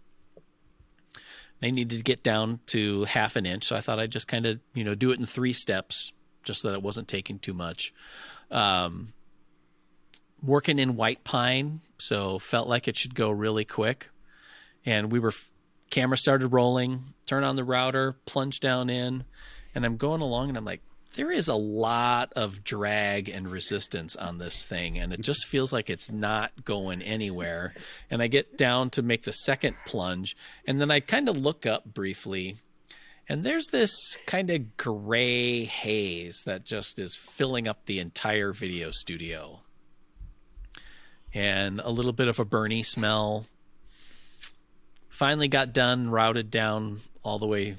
[1.64, 4.46] I needed to get down to half an inch, so I thought I'd just kind
[4.46, 6.12] of you know do it in three steps,
[6.44, 7.94] just so that it wasn't taking too much.
[8.50, 9.14] Um,
[10.42, 14.10] working in white pine, so felt like it should go really quick.
[14.86, 15.34] And we were
[15.92, 19.24] camera started rolling, turn on the router, plunge down in,
[19.76, 20.82] and I'm going along and I'm like,
[21.16, 25.74] there is a lot of drag and resistance on this thing, and it just feels
[25.74, 27.74] like it's not going anywhere.
[28.10, 31.66] And I get down to make the second plunge, and then I kind of look
[31.66, 32.58] up briefly,
[33.28, 38.92] and there's this kind of gray haze that just is filling up the entire video
[38.92, 39.60] studio.
[41.34, 43.46] And a little bit of a burny smell.
[45.08, 47.76] Finally got done, routed down all the way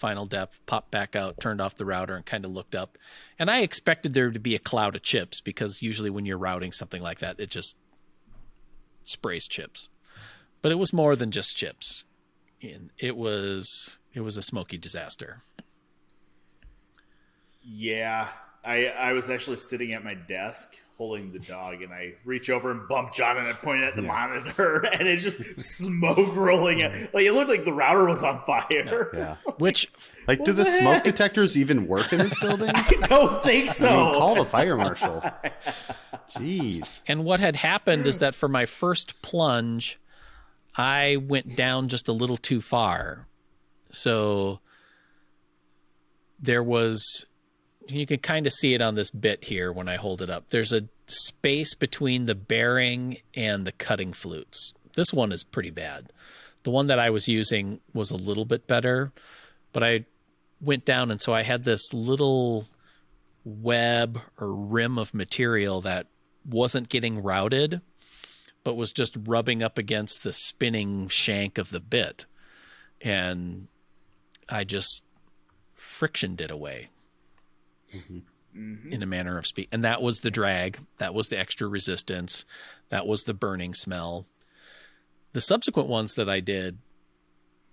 [0.00, 2.96] final depth, popped back out, turned off the router, and kind of looked up.
[3.38, 6.72] And I expected there to be a cloud of chips because usually when you're routing
[6.72, 7.76] something like that, it just
[9.04, 9.88] sprays chips.
[10.62, 12.04] But it was more than just chips.
[12.62, 15.42] And it was it was a smoky disaster.
[17.62, 18.28] Yeah,
[18.64, 22.70] I I was actually sitting at my desk holding the dog, and I reach over
[22.70, 26.82] and bump John, and I point at the monitor, and it's just smoke rolling.
[26.82, 26.92] Out.
[27.14, 29.08] Like it looked like the router was on fire.
[29.14, 29.36] Yeah.
[29.56, 29.90] Which
[30.28, 32.68] Like, do the the smoke detectors even work in this building?
[32.68, 33.86] I I don't think so.
[33.86, 35.22] mean, call the fire marshal.
[36.32, 37.00] Jeez.
[37.06, 39.98] And what had happened is that for my first plunge,
[40.76, 43.26] I went down just a little too far.
[43.90, 44.60] So
[46.38, 47.24] there was,
[47.88, 50.50] you can kind of see it on this bit here when I hold it up.
[50.50, 54.74] There's a space between the bearing and the cutting flutes.
[54.94, 56.12] This one is pretty bad.
[56.62, 59.12] The one that I was using was a little bit better,
[59.72, 60.04] but I
[60.60, 62.66] went down and so I had this little
[63.44, 66.06] web or rim of material that
[66.48, 67.80] wasn't getting routed
[68.62, 72.26] but was just rubbing up against the spinning shank of the bit
[73.00, 73.68] and
[74.48, 75.02] i just
[75.72, 76.88] frictioned it away
[78.56, 78.92] Mm-hmm.
[78.92, 82.44] in a manner of speak and that was the drag that was the extra resistance
[82.88, 84.26] that was the burning smell.
[85.32, 86.78] The subsequent ones that i did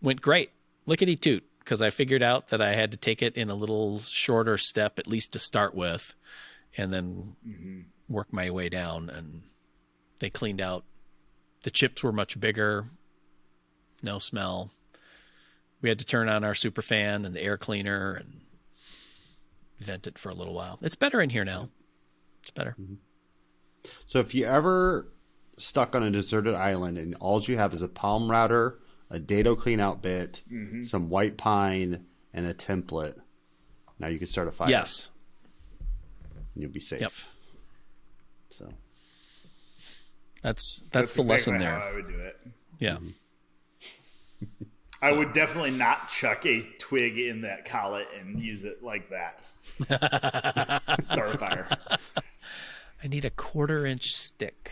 [0.01, 0.51] went great.
[0.85, 3.99] Lickety toot because i figured out that i had to take it in a little
[3.99, 6.13] shorter step at least to start with
[6.77, 7.79] and then mm-hmm.
[8.07, 9.41] work my way down and
[10.19, 10.83] they cleaned out.
[11.63, 12.85] The chips were much bigger.
[14.01, 14.71] No smell.
[15.81, 18.41] We had to turn on our super fan and the air cleaner and
[19.79, 20.79] vent it for a little while.
[20.81, 21.69] It's better in here now.
[22.41, 22.75] It's better.
[22.79, 22.95] Mm-hmm.
[24.05, 25.07] So if you ever
[25.57, 29.55] stuck on a deserted island and all you have is a palm router, a dado
[29.55, 30.83] clean out bit, mm-hmm.
[30.83, 33.19] some white pine, and a template,
[33.99, 34.69] now you can start a fire.
[34.69, 35.09] yes.
[36.53, 37.01] And you'll be safe.
[37.01, 37.11] Yep.
[38.49, 38.73] So.
[40.43, 41.71] That's that's, the lesson there.
[41.71, 42.39] How I would do it.
[42.79, 44.65] yeah mm-hmm.
[45.01, 49.41] I would definitely not chuck a twig in that collet and use it like that.
[51.03, 51.67] Start a fire.
[53.03, 54.71] i need a quarter inch stick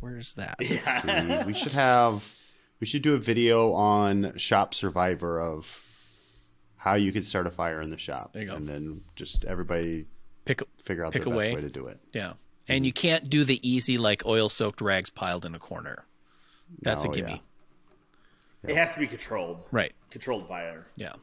[0.00, 0.80] where's that see,
[1.46, 2.24] we should have
[2.80, 5.82] we should do a video on shop survivor of
[6.76, 8.32] how you could start a fire in the shop.
[8.32, 8.54] There you go.
[8.54, 10.06] And then just everybody
[10.44, 11.46] pick figure out Pick the away.
[11.48, 11.98] best way to do it.
[12.14, 12.34] yeah
[12.68, 16.04] and you can't do the easy like oil soaked rags piled in a corner
[16.80, 17.30] that's Oh, a gimme.
[17.32, 17.38] yeah.
[18.62, 19.64] It has to be controlled.
[19.70, 20.86] right Controlled fire.
[20.96, 21.14] yeah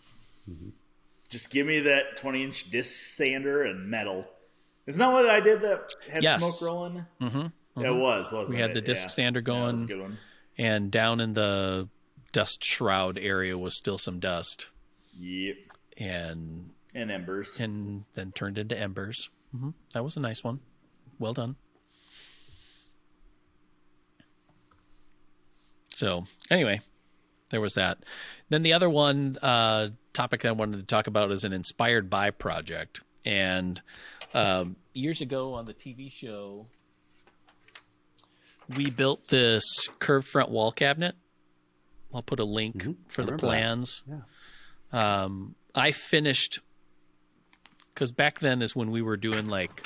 [1.29, 4.25] Just give me that 20 inch disc sander and metal.
[4.85, 6.41] Isn't that what I did that had Yes.
[6.59, 7.05] smoke rolling?
[7.21, 7.81] Mm-hmm.
[7.81, 8.73] Yeah, it was, wasn't We had it?
[8.75, 9.07] the disc Yeah.
[9.09, 9.99] sander Yeah, that was a going.
[9.99, 10.17] good one.
[10.57, 11.89] and down in the
[12.31, 14.67] dust shroud area was still some dust
[15.17, 15.55] Yep.
[15.97, 17.59] and And embers.
[17.59, 20.59] and then turned into embers hmm that was a nice one
[21.19, 21.55] well done
[25.89, 26.79] so anyway
[27.53, 27.99] there was that.
[28.49, 32.31] Then the other one uh, topic i wanted to talk about is an inspired by
[32.31, 33.01] project.
[33.23, 33.79] And
[34.33, 36.65] um, years ago on the tv show
[38.75, 39.63] we built this
[39.99, 41.15] curved front wall cabinet.
[42.13, 43.39] I'll put a link for I the that.
[43.39, 44.03] plans.
[44.07, 45.23] Yeah.
[45.23, 46.59] um, I finished
[47.93, 49.85] because back then is when we were doing like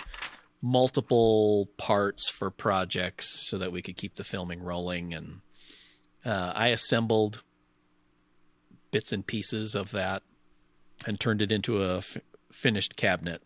[0.62, 5.13] multiple parts for projects so that we could keep the filming rolling.
[5.13, 5.41] And
[6.25, 7.43] uh, I assembled
[8.97, 10.23] bits and pieces of that
[11.05, 12.17] and turned it into a f-
[12.51, 13.43] finished cabinet.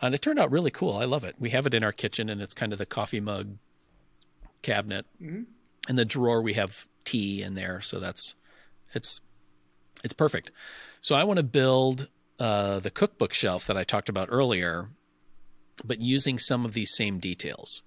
[0.00, 0.96] And it turned out really cool.
[0.96, 1.34] I love it.
[1.38, 3.58] We have it in our kitchen and it's kind of the coffee mug
[4.62, 5.04] cabinet.
[5.90, 8.34] In the drawer we have tea in there, so that's
[8.94, 9.20] it's
[10.02, 10.50] it's perfect.
[11.02, 12.08] So I want to build
[12.40, 14.88] uh, the cookbook shelf that I talked about earlier,
[15.84, 17.82] but using some of these same details.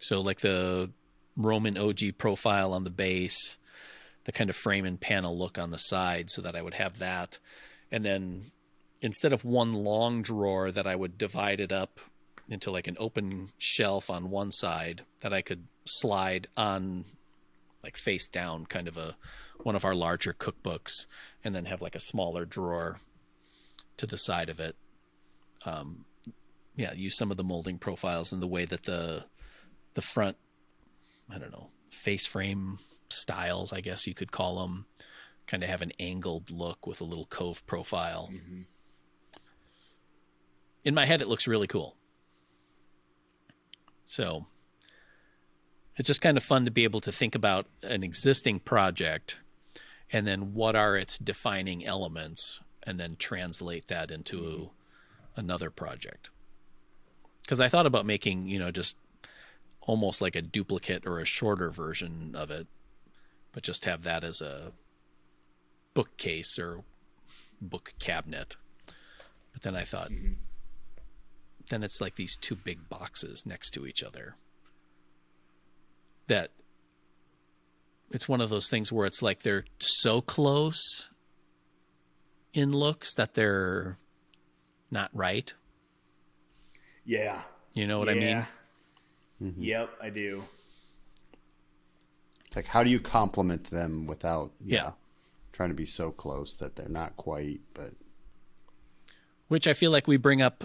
[0.00, 0.90] So like the
[1.36, 3.58] Roman ogee profile on the base,
[4.24, 6.98] the kind of frame and panel look on the side, so that I would have
[6.98, 7.38] that,
[7.90, 8.52] and then
[9.00, 12.00] instead of one long drawer that I would divide it up
[12.48, 17.04] into like an open shelf on one side that I could slide on
[17.82, 19.16] like face down kind of a
[19.62, 21.06] one of our larger cookbooks
[21.42, 22.98] and then have like a smaller drawer
[23.96, 24.76] to the side of it.
[25.64, 26.04] Um
[26.76, 29.24] yeah use some of the molding profiles and the way that the
[29.94, 30.36] the front
[31.28, 32.78] i don't know face frame
[33.12, 34.86] styles i guess you could call them
[35.50, 38.30] kind of have an angled look with a little cove profile.
[38.32, 38.62] Mm-hmm.
[40.84, 41.96] In my head it looks really cool.
[44.04, 44.46] So
[45.96, 49.40] it's just kind of fun to be able to think about an existing project
[50.12, 55.40] and then what are its defining elements, and then translate that into mm-hmm.
[55.40, 56.30] another project.
[57.42, 58.96] Because I thought about making, you know, just
[59.80, 62.66] almost like a duplicate or a shorter version of it,
[63.52, 64.72] but just have that as a
[65.94, 66.84] bookcase or
[67.60, 68.56] book cabinet.
[69.52, 70.34] But then I thought, mm-hmm.
[71.68, 74.36] then it's like these two big boxes next to each other.
[76.28, 76.50] That
[78.10, 81.10] it's one of those things where it's like they're so close
[82.52, 83.96] in looks that they're
[84.90, 85.52] not right.
[87.04, 87.40] Yeah.
[87.74, 88.22] You know what I mean?
[88.22, 88.44] Yeah.
[89.42, 89.62] Mm-hmm.
[89.62, 90.42] Yep, I do.
[92.50, 94.92] It's like how do you complement them without yeah, Yeah.
[95.52, 97.92] trying to be so close that they're not quite, but
[99.46, 100.64] Which I feel like we bring up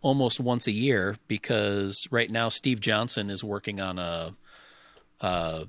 [0.00, 4.34] almost once a year because right now Steve Johnson is working on a,
[5.20, 5.68] a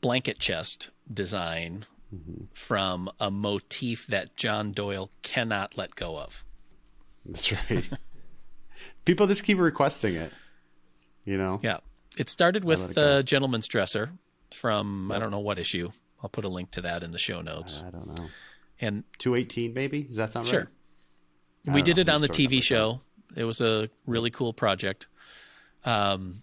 [0.00, 2.44] blanket chest design mm-hmm.
[2.54, 6.46] from a motif that John Doyle cannot let go of.
[7.26, 7.90] that's right.
[9.04, 10.32] People just keep requesting it.
[11.26, 11.60] You know?
[11.62, 11.78] Yeah.
[12.16, 14.12] It started with the gentleman's dresser
[14.54, 15.90] from I don't know what issue.
[16.22, 17.82] I'll put a link to that in the show notes.
[17.86, 18.26] I don't know.
[18.80, 20.02] And 218 maybe?
[20.04, 20.68] Does that sound Sure.
[21.66, 21.74] right?
[21.74, 22.00] we did know.
[22.02, 23.00] it on the These sort of TV show.
[23.36, 25.06] It was a really cool project.
[25.84, 26.42] Um,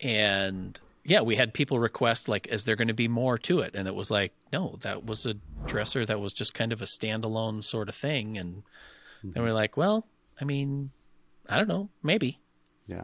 [0.00, 3.74] and yeah, we had people request like, is there going to be more to it?
[3.74, 5.34] And it was like, no, that was a
[5.66, 8.36] dresser that was just kind of a standalone sort of thing.
[8.38, 8.62] And
[9.20, 9.32] Mm-hmm.
[9.32, 10.06] then we're like, well,
[10.40, 10.92] I mean,
[11.46, 12.40] I don't know, maybe.
[12.86, 13.02] Yeah.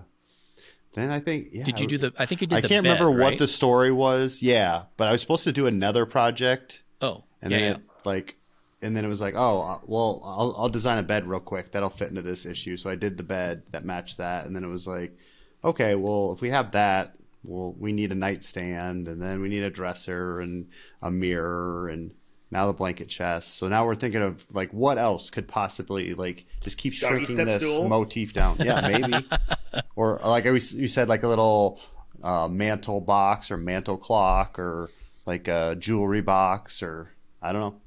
[0.96, 1.62] Then I think yeah.
[1.62, 2.12] Did you do the?
[2.18, 2.64] I think you did.
[2.64, 4.42] I can't remember what the story was.
[4.42, 7.76] Yeah, but I was supposed to do another project Oh, and yeah, then yeah.
[7.76, 8.36] it like
[8.80, 11.72] and then it was like, "Oh, uh, well, I'll I'll design a bed real quick.
[11.72, 14.64] That'll fit into this issue." So I did the bed that matched that and then
[14.64, 15.14] it was like,
[15.62, 19.64] "Okay, well, if we have that, well, we need a nightstand and then we need
[19.64, 20.66] a dresser and
[21.02, 22.12] a mirror and
[22.50, 23.56] now the blanket chest.
[23.56, 27.46] So now we're thinking of like what else could possibly like just keep Doggy shrinking
[27.46, 27.88] this stool?
[27.88, 28.56] motif down.
[28.58, 29.26] Yeah, maybe.
[29.96, 31.80] or like I was, you said, like a little
[32.22, 34.90] uh, mantel box or mantel clock or
[35.26, 37.10] like a jewelry box or
[37.42, 37.80] I don't know.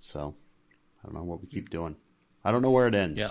[0.00, 0.34] So
[1.02, 1.96] I don't know what we keep doing.
[2.44, 3.18] I don't know where it ends.
[3.18, 3.28] Yeah.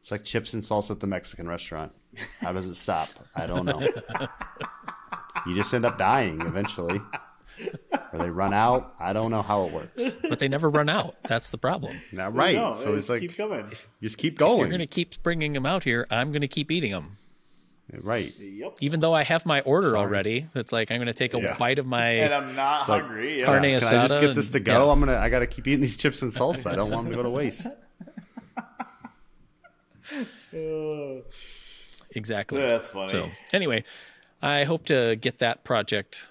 [0.00, 1.92] It's like chips and salsa at the Mexican restaurant.
[2.40, 3.08] How does it stop?
[3.36, 3.80] I don't know.
[5.46, 7.00] you just end up dying eventually.
[8.12, 8.94] Or they run out.
[9.00, 10.14] I don't know how it works.
[10.28, 11.16] but they never run out.
[11.28, 11.96] That's the problem.
[12.12, 12.54] Now, right.
[12.54, 13.70] No, so it's just like keep coming.
[14.02, 14.58] just keep If going.
[14.58, 17.16] you're going to keep bringing them out here, I'm going to keep eating them.
[18.02, 18.34] Right.
[18.38, 18.76] Yep.
[18.82, 19.98] Even though I have my order Sorry.
[19.98, 21.56] already, it's like I'm going to take a Yeah.
[21.58, 22.06] bite of my.
[22.06, 23.40] And I'm not like hungry.
[23.40, 23.46] Yeah.
[23.46, 24.86] Carne Can I just asada get this to go?
[24.86, 24.92] yeah.
[24.92, 25.16] I'm gonna.
[25.16, 26.70] I gotta keep eating these chips and salsa.
[26.70, 27.66] I don't want them to go to waste.
[30.54, 31.20] Uh,
[32.12, 32.58] Exactly.
[32.60, 33.08] That's funny.
[33.08, 33.84] So anyway,
[34.40, 36.26] I hope to get that project.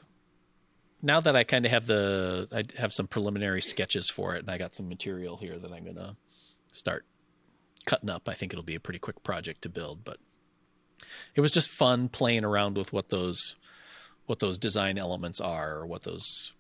[1.02, 4.50] Now that I kind of have the, I have some preliminary sketches for it, and
[4.50, 6.16] I got some material here that I'm gonna
[6.72, 7.06] start
[7.86, 8.28] cutting up.
[8.28, 10.18] I think it'll be a pretty quick project to build, but
[11.36, 13.56] it was just fun playing around with what those,
[14.26, 16.54] what those design elements are, or what those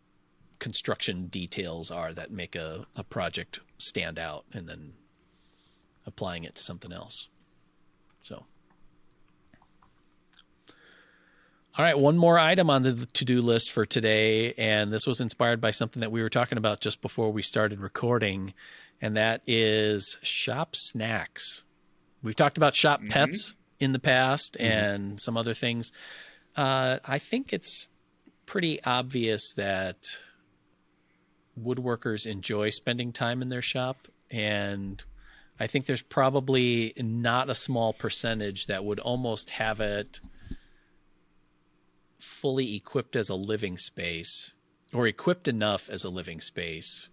[0.59, 4.93] construction details are that make a, a project stand out, and then
[6.05, 7.27] applying it to something else.
[8.21, 8.45] So.
[11.78, 14.55] All right, one more item on the to do list for today.
[14.55, 17.80] And this was inspired by something that we were talking about just before we started
[17.80, 18.55] recording.
[18.99, 21.63] And that is shop snacks.
[22.23, 25.91] We've talked about shop pets in the past and some other things.
[26.55, 27.89] Uh, I think it's
[28.47, 29.97] pretty obvious that
[31.63, 34.07] woodworkers enjoy spending time in their shop.
[34.32, 35.05] And
[35.59, 40.19] I think there's probably not a small percentage that would almost have it
[42.20, 44.53] fully equipped as a living space
[44.93, 47.09] or equipped enough as a living space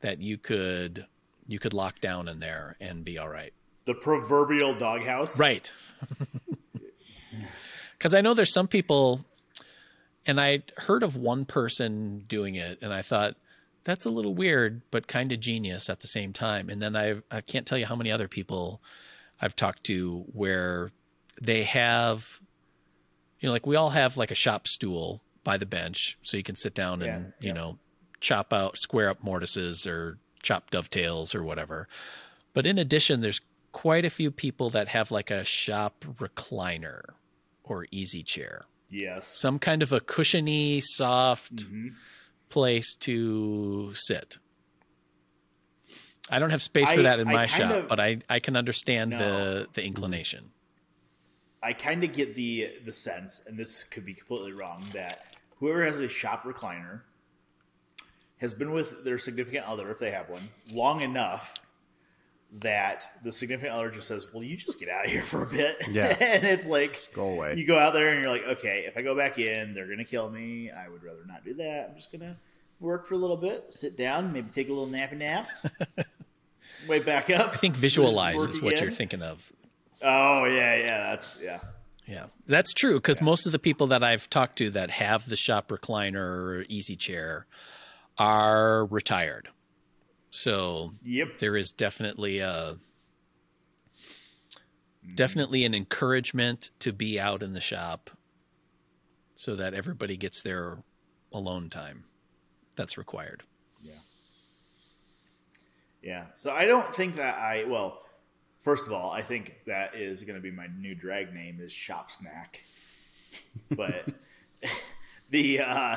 [0.00, 1.06] that you could
[1.46, 3.52] you could lock down in there and be all right.
[3.84, 5.38] the proverbial doghouse.
[5.38, 5.72] Right.
[7.98, 9.24] Cuz I know there's some people
[10.26, 13.36] and I heard of one person doing it and I thought
[13.84, 16.70] that's a little weird but kind of genius at the same time.
[16.70, 18.82] And then I I can't tell you how many other people
[19.40, 20.90] I've talked to where
[21.40, 22.40] they have
[23.44, 26.42] you know like we all have like a shop stool by the bench so you
[26.42, 27.52] can sit down and you yeah.
[27.52, 27.78] know
[28.20, 31.86] chop out square up mortises or chop dovetails or whatever.
[32.54, 37.02] But in addition there's quite a few people that have like a shop recliner
[37.64, 38.64] or easy chair.
[38.88, 39.26] Yes.
[39.26, 41.88] Some kind of a cushiony, soft Mm-hmm.
[42.48, 44.38] place to sit.
[46.30, 48.56] I don't have space for that in I my shop, of- but I, I can
[48.56, 49.18] understand No.
[49.18, 50.50] the the inclination.
[51.64, 55.24] I kind of get the the sense, and this could be completely wrong, that
[55.58, 57.00] whoever has a shop recliner
[58.38, 61.54] has been with their significant other, if they have one, long enough
[62.60, 65.46] that the significant other just says, "Well, you just get out of here for a
[65.46, 66.16] bit." Yeah.
[66.20, 67.54] and it's like just go away.
[67.56, 70.04] You go out there and you're like, "Okay, if I go back in, they're gonna
[70.04, 70.70] kill me.
[70.70, 71.88] I would rather not do that.
[71.90, 72.36] I'm just gonna
[72.80, 75.48] work for a little bit, sit down, maybe take a little nappy nap,
[76.88, 79.52] Way back up." I think sit, visualize is what you're thinking of.
[80.04, 81.60] Oh yeah, yeah, that's yeah.
[82.06, 85.36] Yeah, that's true because most of the people that I've talked to that have the
[85.36, 87.46] shop recliner or easy chair
[88.18, 89.48] are retired.
[90.30, 91.38] So Yep.
[91.38, 92.76] there is definitely a
[93.86, 95.14] mm-hmm.
[95.14, 98.10] definitely an encouragement to be out in the shop
[99.34, 100.78] so that everybody gets their
[101.32, 102.04] alone time
[102.76, 103.44] that's required.
[103.80, 103.92] Yeah.
[106.02, 106.26] Yeah.
[106.34, 108.02] So I don't think that I well,
[108.64, 111.70] first of all, I think that is going to be my new drag name is
[111.70, 112.64] Shop Snack.
[113.70, 114.08] But
[115.30, 115.96] the uh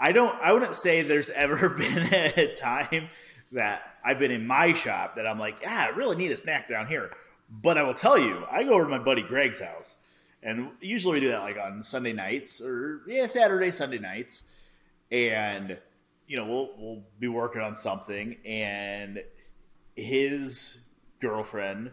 [0.00, 3.08] I don't I wouldn't say there's ever been a time
[3.52, 6.68] that I've been in my shop that I'm like, "Ah, I really need a snack
[6.68, 7.10] down here."
[7.50, 9.96] But I will tell you, I go over to my buddy Greg's house.
[10.42, 14.44] And usually we do that like on Sunday nights or yeah, Saturday, Sunday nights.
[15.10, 15.78] And
[16.26, 19.22] you know, we'll we'll be working on something and
[19.96, 20.78] his
[21.20, 21.92] girlfriend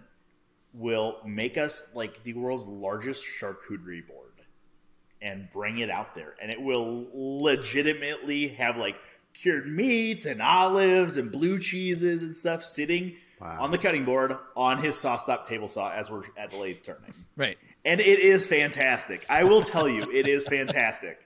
[0.73, 4.27] will make us like the world's largest charcuterie board
[5.21, 8.95] and bring it out there and it will legitimately have like
[9.33, 13.57] cured meats and olives and blue cheeses and stuff sitting Wow.
[13.61, 17.13] on the cutting board on his SawStop table saw as we're at the lathe turning
[17.35, 17.57] Right.
[17.83, 19.25] and it is fantastic.
[19.29, 21.17] I will tell you, it is fantastic.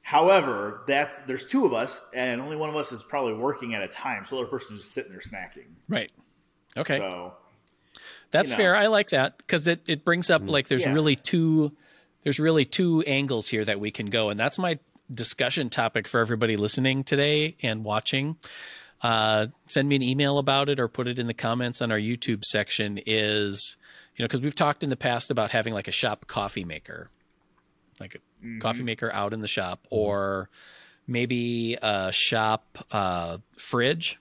[0.00, 3.82] However, that's there's two of us, and only one of us is probably working at
[3.82, 5.66] a time, so the other person's just sitting there snacking.
[5.88, 6.10] Right.
[6.76, 6.96] Okay.
[6.96, 7.34] So
[8.32, 8.62] That's you know.
[8.64, 8.76] fair.
[8.76, 10.92] I like that because it, it brings up like there's Yeah.
[10.92, 11.72] really two
[12.24, 14.78] there's really two angles here that we can go, and that's my
[15.10, 18.36] discussion topic for everybody listening today and watching.
[19.02, 21.98] Uh, send me an email about it or put it in the comments on our
[21.98, 23.00] YouTube section.
[23.06, 23.76] Is
[24.16, 27.08] you know because we've talked in the past about having like a shop coffee maker,
[28.00, 28.58] like a Mm-hmm.
[28.58, 30.48] coffee maker out in the shop, or
[31.06, 34.18] maybe a shop uh, fridge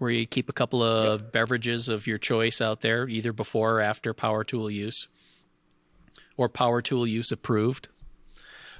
[0.00, 3.80] where you keep a couple of beverages of your choice out there, either before or
[3.82, 5.08] after power tool use,
[6.38, 7.88] or power tool use approved.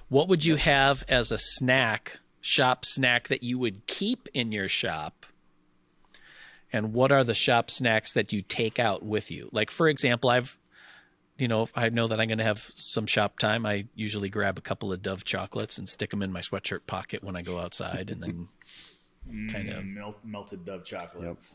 [0.09, 4.67] What would you have as a snack, shop snack that you would keep in your
[4.67, 5.27] shop?
[6.73, 9.51] And what are the shop snacks that you take out with you?
[9.53, 10.57] Like, for example, I've,
[11.37, 13.67] you know, I know that I'm going to have some shop time.
[13.67, 17.23] I usually grab a couple of Dove chocolates and stick them in my sweatshirt pocket
[17.23, 18.49] when I go outside, and then
[19.51, 21.55] kind of mm, melt, melted Dove chocolates.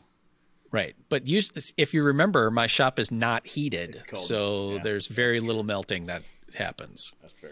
[0.72, 0.94] Right.
[1.08, 1.40] But you,
[1.76, 3.94] if you remember, my shop is not heated.
[3.94, 4.24] It's cold.
[4.24, 6.22] So Yeah, there's very little melting that
[6.54, 7.12] happens.
[7.22, 7.50] That's fair.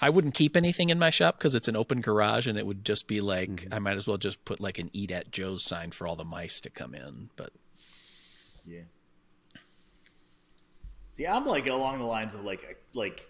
[0.00, 2.84] I wouldn't keep anything in my shop because it's an open garage and it would
[2.84, 3.74] just be like, Mm-hmm.
[3.74, 6.24] I might as well just put like an eat at Joe's sign for all the
[6.24, 7.30] mice to come in.
[7.36, 7.52] But
[8.66, 8.82] Yeah.
[11.08, 13.26] See, I'm like along the lines of like like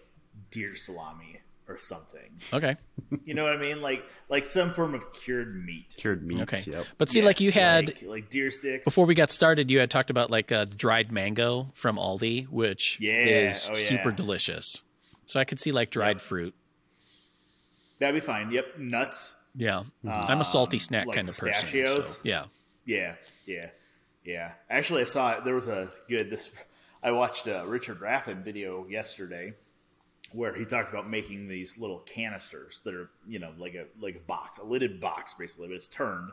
[0.51, 1.39] deer salami
[1.69, 2.29] or something.
[2.51, 2.75] okay.
[3.23, 3.81] You know what I mean?
[3.81, 5.95] Like like some form of cured meat.
[5.97, 6.41] Cured meat.
[6.41, 6.61] Okay.
[6.65, 6.85] Yep.
[6.97, 9.89] But see, like you had, like, like deer sticks before we got started, you had
[9.89, 13.13] talked about like a dried mango from Aldi, which Yeah.
[13.23, 13.87] is Oh, yeah.
[13.87, 14.81] super delicious.
[15.25, 16.53] So I could see like dried fruit.
[17.99, 18.51] That'd be fine.
[18.51, 19.35] Yep, nuts.
[19.55, 19.83] Yeah.
[20.05, 20.31] Mm-hmm.
[20.31, 21.85] I'm a salty Um, snack like kind of person.
[22.01, 22.45] So, yeah.
[22.85, 23.15] Yeah,
[23.45, 23.67] yeah,
[24.23, 24.51] yeah.
[24.69, 26.29] Actually, I saw there was a good.
[26.31, 26.49] This
[27.03, 29.53] I watched a Richard Raffan video yesterday
[30.33, 34.15] where he talked about making these little canisters that are you know like a like
[34.15, 36.31] a box, a lidded box basically, but it's turned,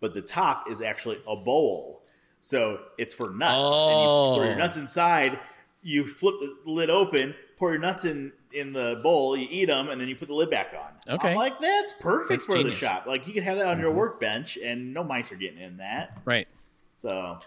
[0.00, 2.02] but the top is actually a bowl,
[2.40, 3.74] so it's for nuts.
[3.74, 4.44] And you store Oh.
[4.44, 5.38] your nuts inside.
[5.82, 9.88] You flip the lid open, pour your nuts in in the bowl, you eat them,
[9.88, 11.14] and then you put the lid back on.
[11.14, 11.30] Okay.
[11.30, 12.78] I'm like that's perfect That's for genius.
[12.78, 13.06] the shop.
[13.06, 13.98] Like you can have that on your mm-hmm.
[13.98, 16.18] workbench, and no mice are getting in that.
[16.24, 16.48] Right.
[16.94, 17.38] So,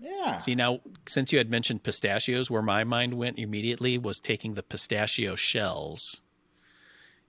[0.00, 0.38] yeah.
[0.38, 4.62] See now, since you had mentioned pistachios, where my mind went immediately was taking the
[4.62, 6.20] pistachio shells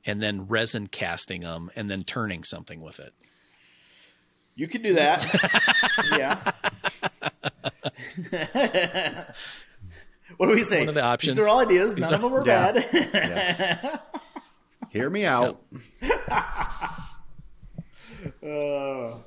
[0.06, 3.14] and then resin casting them and then turning something with it.
[4.56, 5.26] You could do that.
[6.18, 6.52] yeah.
[10.38, 10.80] what do we say?
[10.80, 11.38] One of the options.
[11.38, 11.96] These are all ideas.
[11.96, 12.72] These None of them are Yeah.
[12.74, 14.00] bad.
[14.90, 15.62] Hear me out.
[18.44, 19.18] Uh,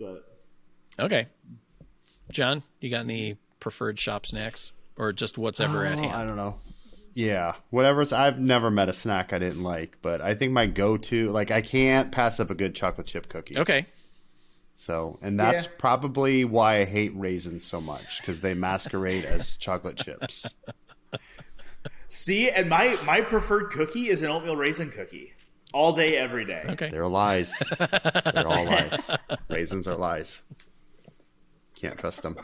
[0.00, 0.24] but
[0.98, 1.28] Okay.
[2.32, 6.36] John, you got any preferred shop snacks or just what's ever at Oh, I don't
[6.36, 6.56] know.
[7.14, 8.12] Yeah, whatever's.
[8.12, 11.60] I've never met a snack I didn't like, but I think my go-to, like, I
[11.60, 13.58] can't pass up a good chocolate chip cookie.
[13.58, 13.84] Okay.
[14.74, 15.70] So, and that's Yeah.
[15.78, 20.46] probably why I hate raisins so much because they masquerade as chocolate chips.
[22.08, 25.34] see, and my my preferred cookie is an oatmeal raisin cookie.
[25.74, 26.64] all day, every day.
[26.70, 26.88] Okay.
[26.90, 27.52] They're lies.
[27.78, 29.10] They're all lies.
[29.50, 30.40] Raisins are lies.
[31.82, 32.36] Can't trust them.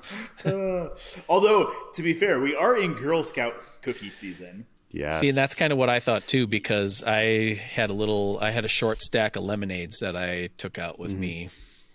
[1.29, 4.67] Although, to be fair, we are in Girl Scout cookie season.
[4.91, 5.15] Yeah.
[5.19, 8.51] See, and that's kind of what I thought too, because I had a little, I
[8.51, 11.21] had a short stack of lemonades that I took out with mm-hmm.
[11.21, 11.49] me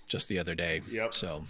[0.07, 0.81] just the other day.
[0.89, 1.13] Yep.
[1.13, 1.43] So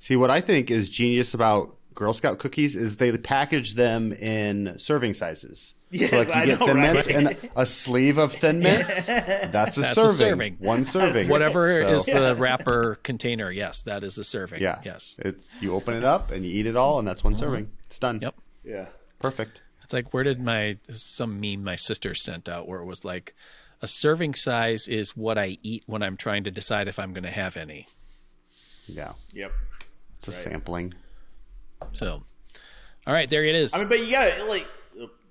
[0.00, 4.78] See, what I think is genius about Girl Scout cookies is they package them in
[4.78, 5.74] serving sizes.
[5.92, 6.92] Yes, so like you I get know, thin right?
[6.94, 9.06] mints and a sleeve of thin mints.
[9.06, 10.16] That's a That's a serving.
[10.16, 10.56] serving.
[10.60, 11.28] One serving.
[11.28, 14.62] whatever So- is the wrapper container, yes, that is a serving.
[14.62, 14.80] Yeah.
[14.84, 15.16] Yes.
[15.18, 17.70] It, you open it up and you eat it all, and that's one serving.
[17.86, 18.20] It's done.
[18.22, 18.34] Yep.
[18.64, 18.86] Yeah.
[19.18, 19.62] Perfect.
[19.82, 23.34] It's like where did my some meme my sister sent out where it was like
[23.82, 27.24] a serving size is what I eat when I'm trying to decide if I'm going
[27.24, 27.88] to have any.
[28.86, 29.12] Yeah.
[29.32, 29.52] Yep.
[30.18, 30.94] It's a sampling.
[31.92, 32.22] So,
[33.06, 33.72] all right, there it is.
[33.74, 34.66] I mean, but you gotta like, uh,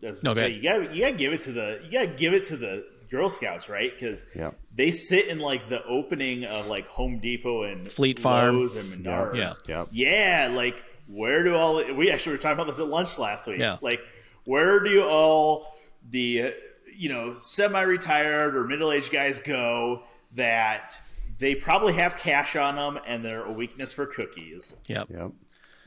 [0.03, 0.53] as- No, go ahead.
[0.53, 3.27] you gotta you gotta give it to the you gotta give it to the Girl
[3.27, 3.91] Scouts, right?
[3.91, 4.55] Because Yep.
[4.75, 8.57] they sit in like the opening of like Home Depot and Fleet Farm.
[8.59, 9.35] Lowe's and Menards.
[9.67, 9.79] Yeah.
[9.79, 9.87] Yep.
[9.91, 13.59] Yeah, like where do all we actually were talking about this at lunch last week.
[13.59, 13.77] Yeah.
[13.81, 13.99] Like
[14.43, 15.75] where do all
[16.07, 16.51] the uh,
[16.95, 20.03] you know semi-retired or middle-aged guys go
[20.35, 20.99] that
[21.39, 24.75] they probably have cash on them and they're a weakness for cookies.
[24.87, 25.07] yep.
[25.09, 25.31] Yep.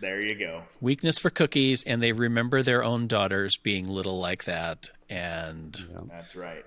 [0.02, 0.64] There you go.
[0.80, 5.74] Weakness for cookies, and they remember their own daughters being little like that, and
[6.10, 6.64] That's right.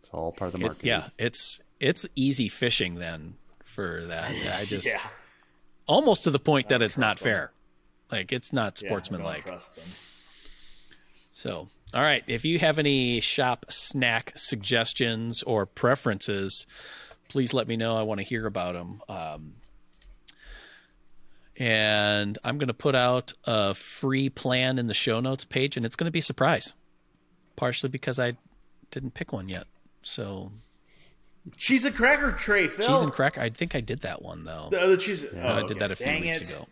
[0.00, 0.88] It's all part of the it- marketing.
[0.88, 3.34] yeah, it's it's easy fishing then
[3.64, 4.30] for that.
[4.30, 5.00] I just yeah.
[5.86, 7.24] almost to the point that it's not them.
[7.24, 7.52] fair.
[8.12, 9.44] Like it's not Yeah, sportsmanlike.
[9.44, 9.84] Don't trust them.
[11.34, 12.22] So, all right.
[12.28, 16.66] If you have any shop snack suggestions or preferences,
[17.28, 17.96] please let me know.
[17.96, 19.02] I want to hear about them.
[19.08, 19.54] Um,
[21.58, 25.86] and I'm going to put out a free plan in the show notes page, and
[25.86, 26.72] it's going to be a surprise,
[27.56, 28.36] partially because I
[28.90, 29.64] didn't pick one yet.
[30.02, 30.52] So,
[31.56, 32.86] Cheese and cracker tray, Phil.
[32.86, 33.40] cheese and cracker.
[33.40, 34.68] I think I did that one though.
[34.70, 35.24] The other cheese.
[35.24, 35.78] Uh, oh, I did okay.
[35.80, 36.50] that a few Dang weeks it.
[36.56, 36.66] ago.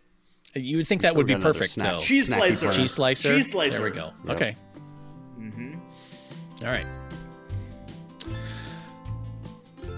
[0.57, 1.95] You would think that would be perfect snack.
[1.95, 1.99] though.
[2.01, 2.67] Cheese Snacky slicer.
[2.67, 2.79] corner.
[2.79, 3.37] Cheese slicer.
[3.37, 3.77] Cheese slicer.
[3.79, 4.13] There we go.
[4.27, 4.37] Yep.
[4.37, 4.57] Okay.
[6.63, 6.87] All right.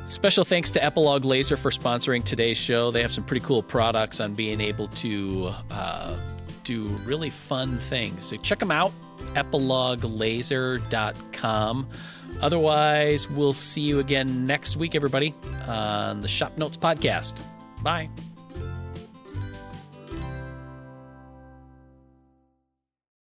[0.06, 2.92] Special thanks to Epilogue Laser for sponsoring today's show.
[2.92, 6.16] They have some pretty cool products on being able to uh,
[6.62, 8.26] do really fun things.
[8.26, 8.92] So check them out,
[9.34, 11.88] epiloguelaser.com.
[12.40, 15.34] Otherwise, we'll see you again next week, everybody,
[15.66, 17.42] on the Shop Notes Podcast.
[17.82, 18.08] Bye.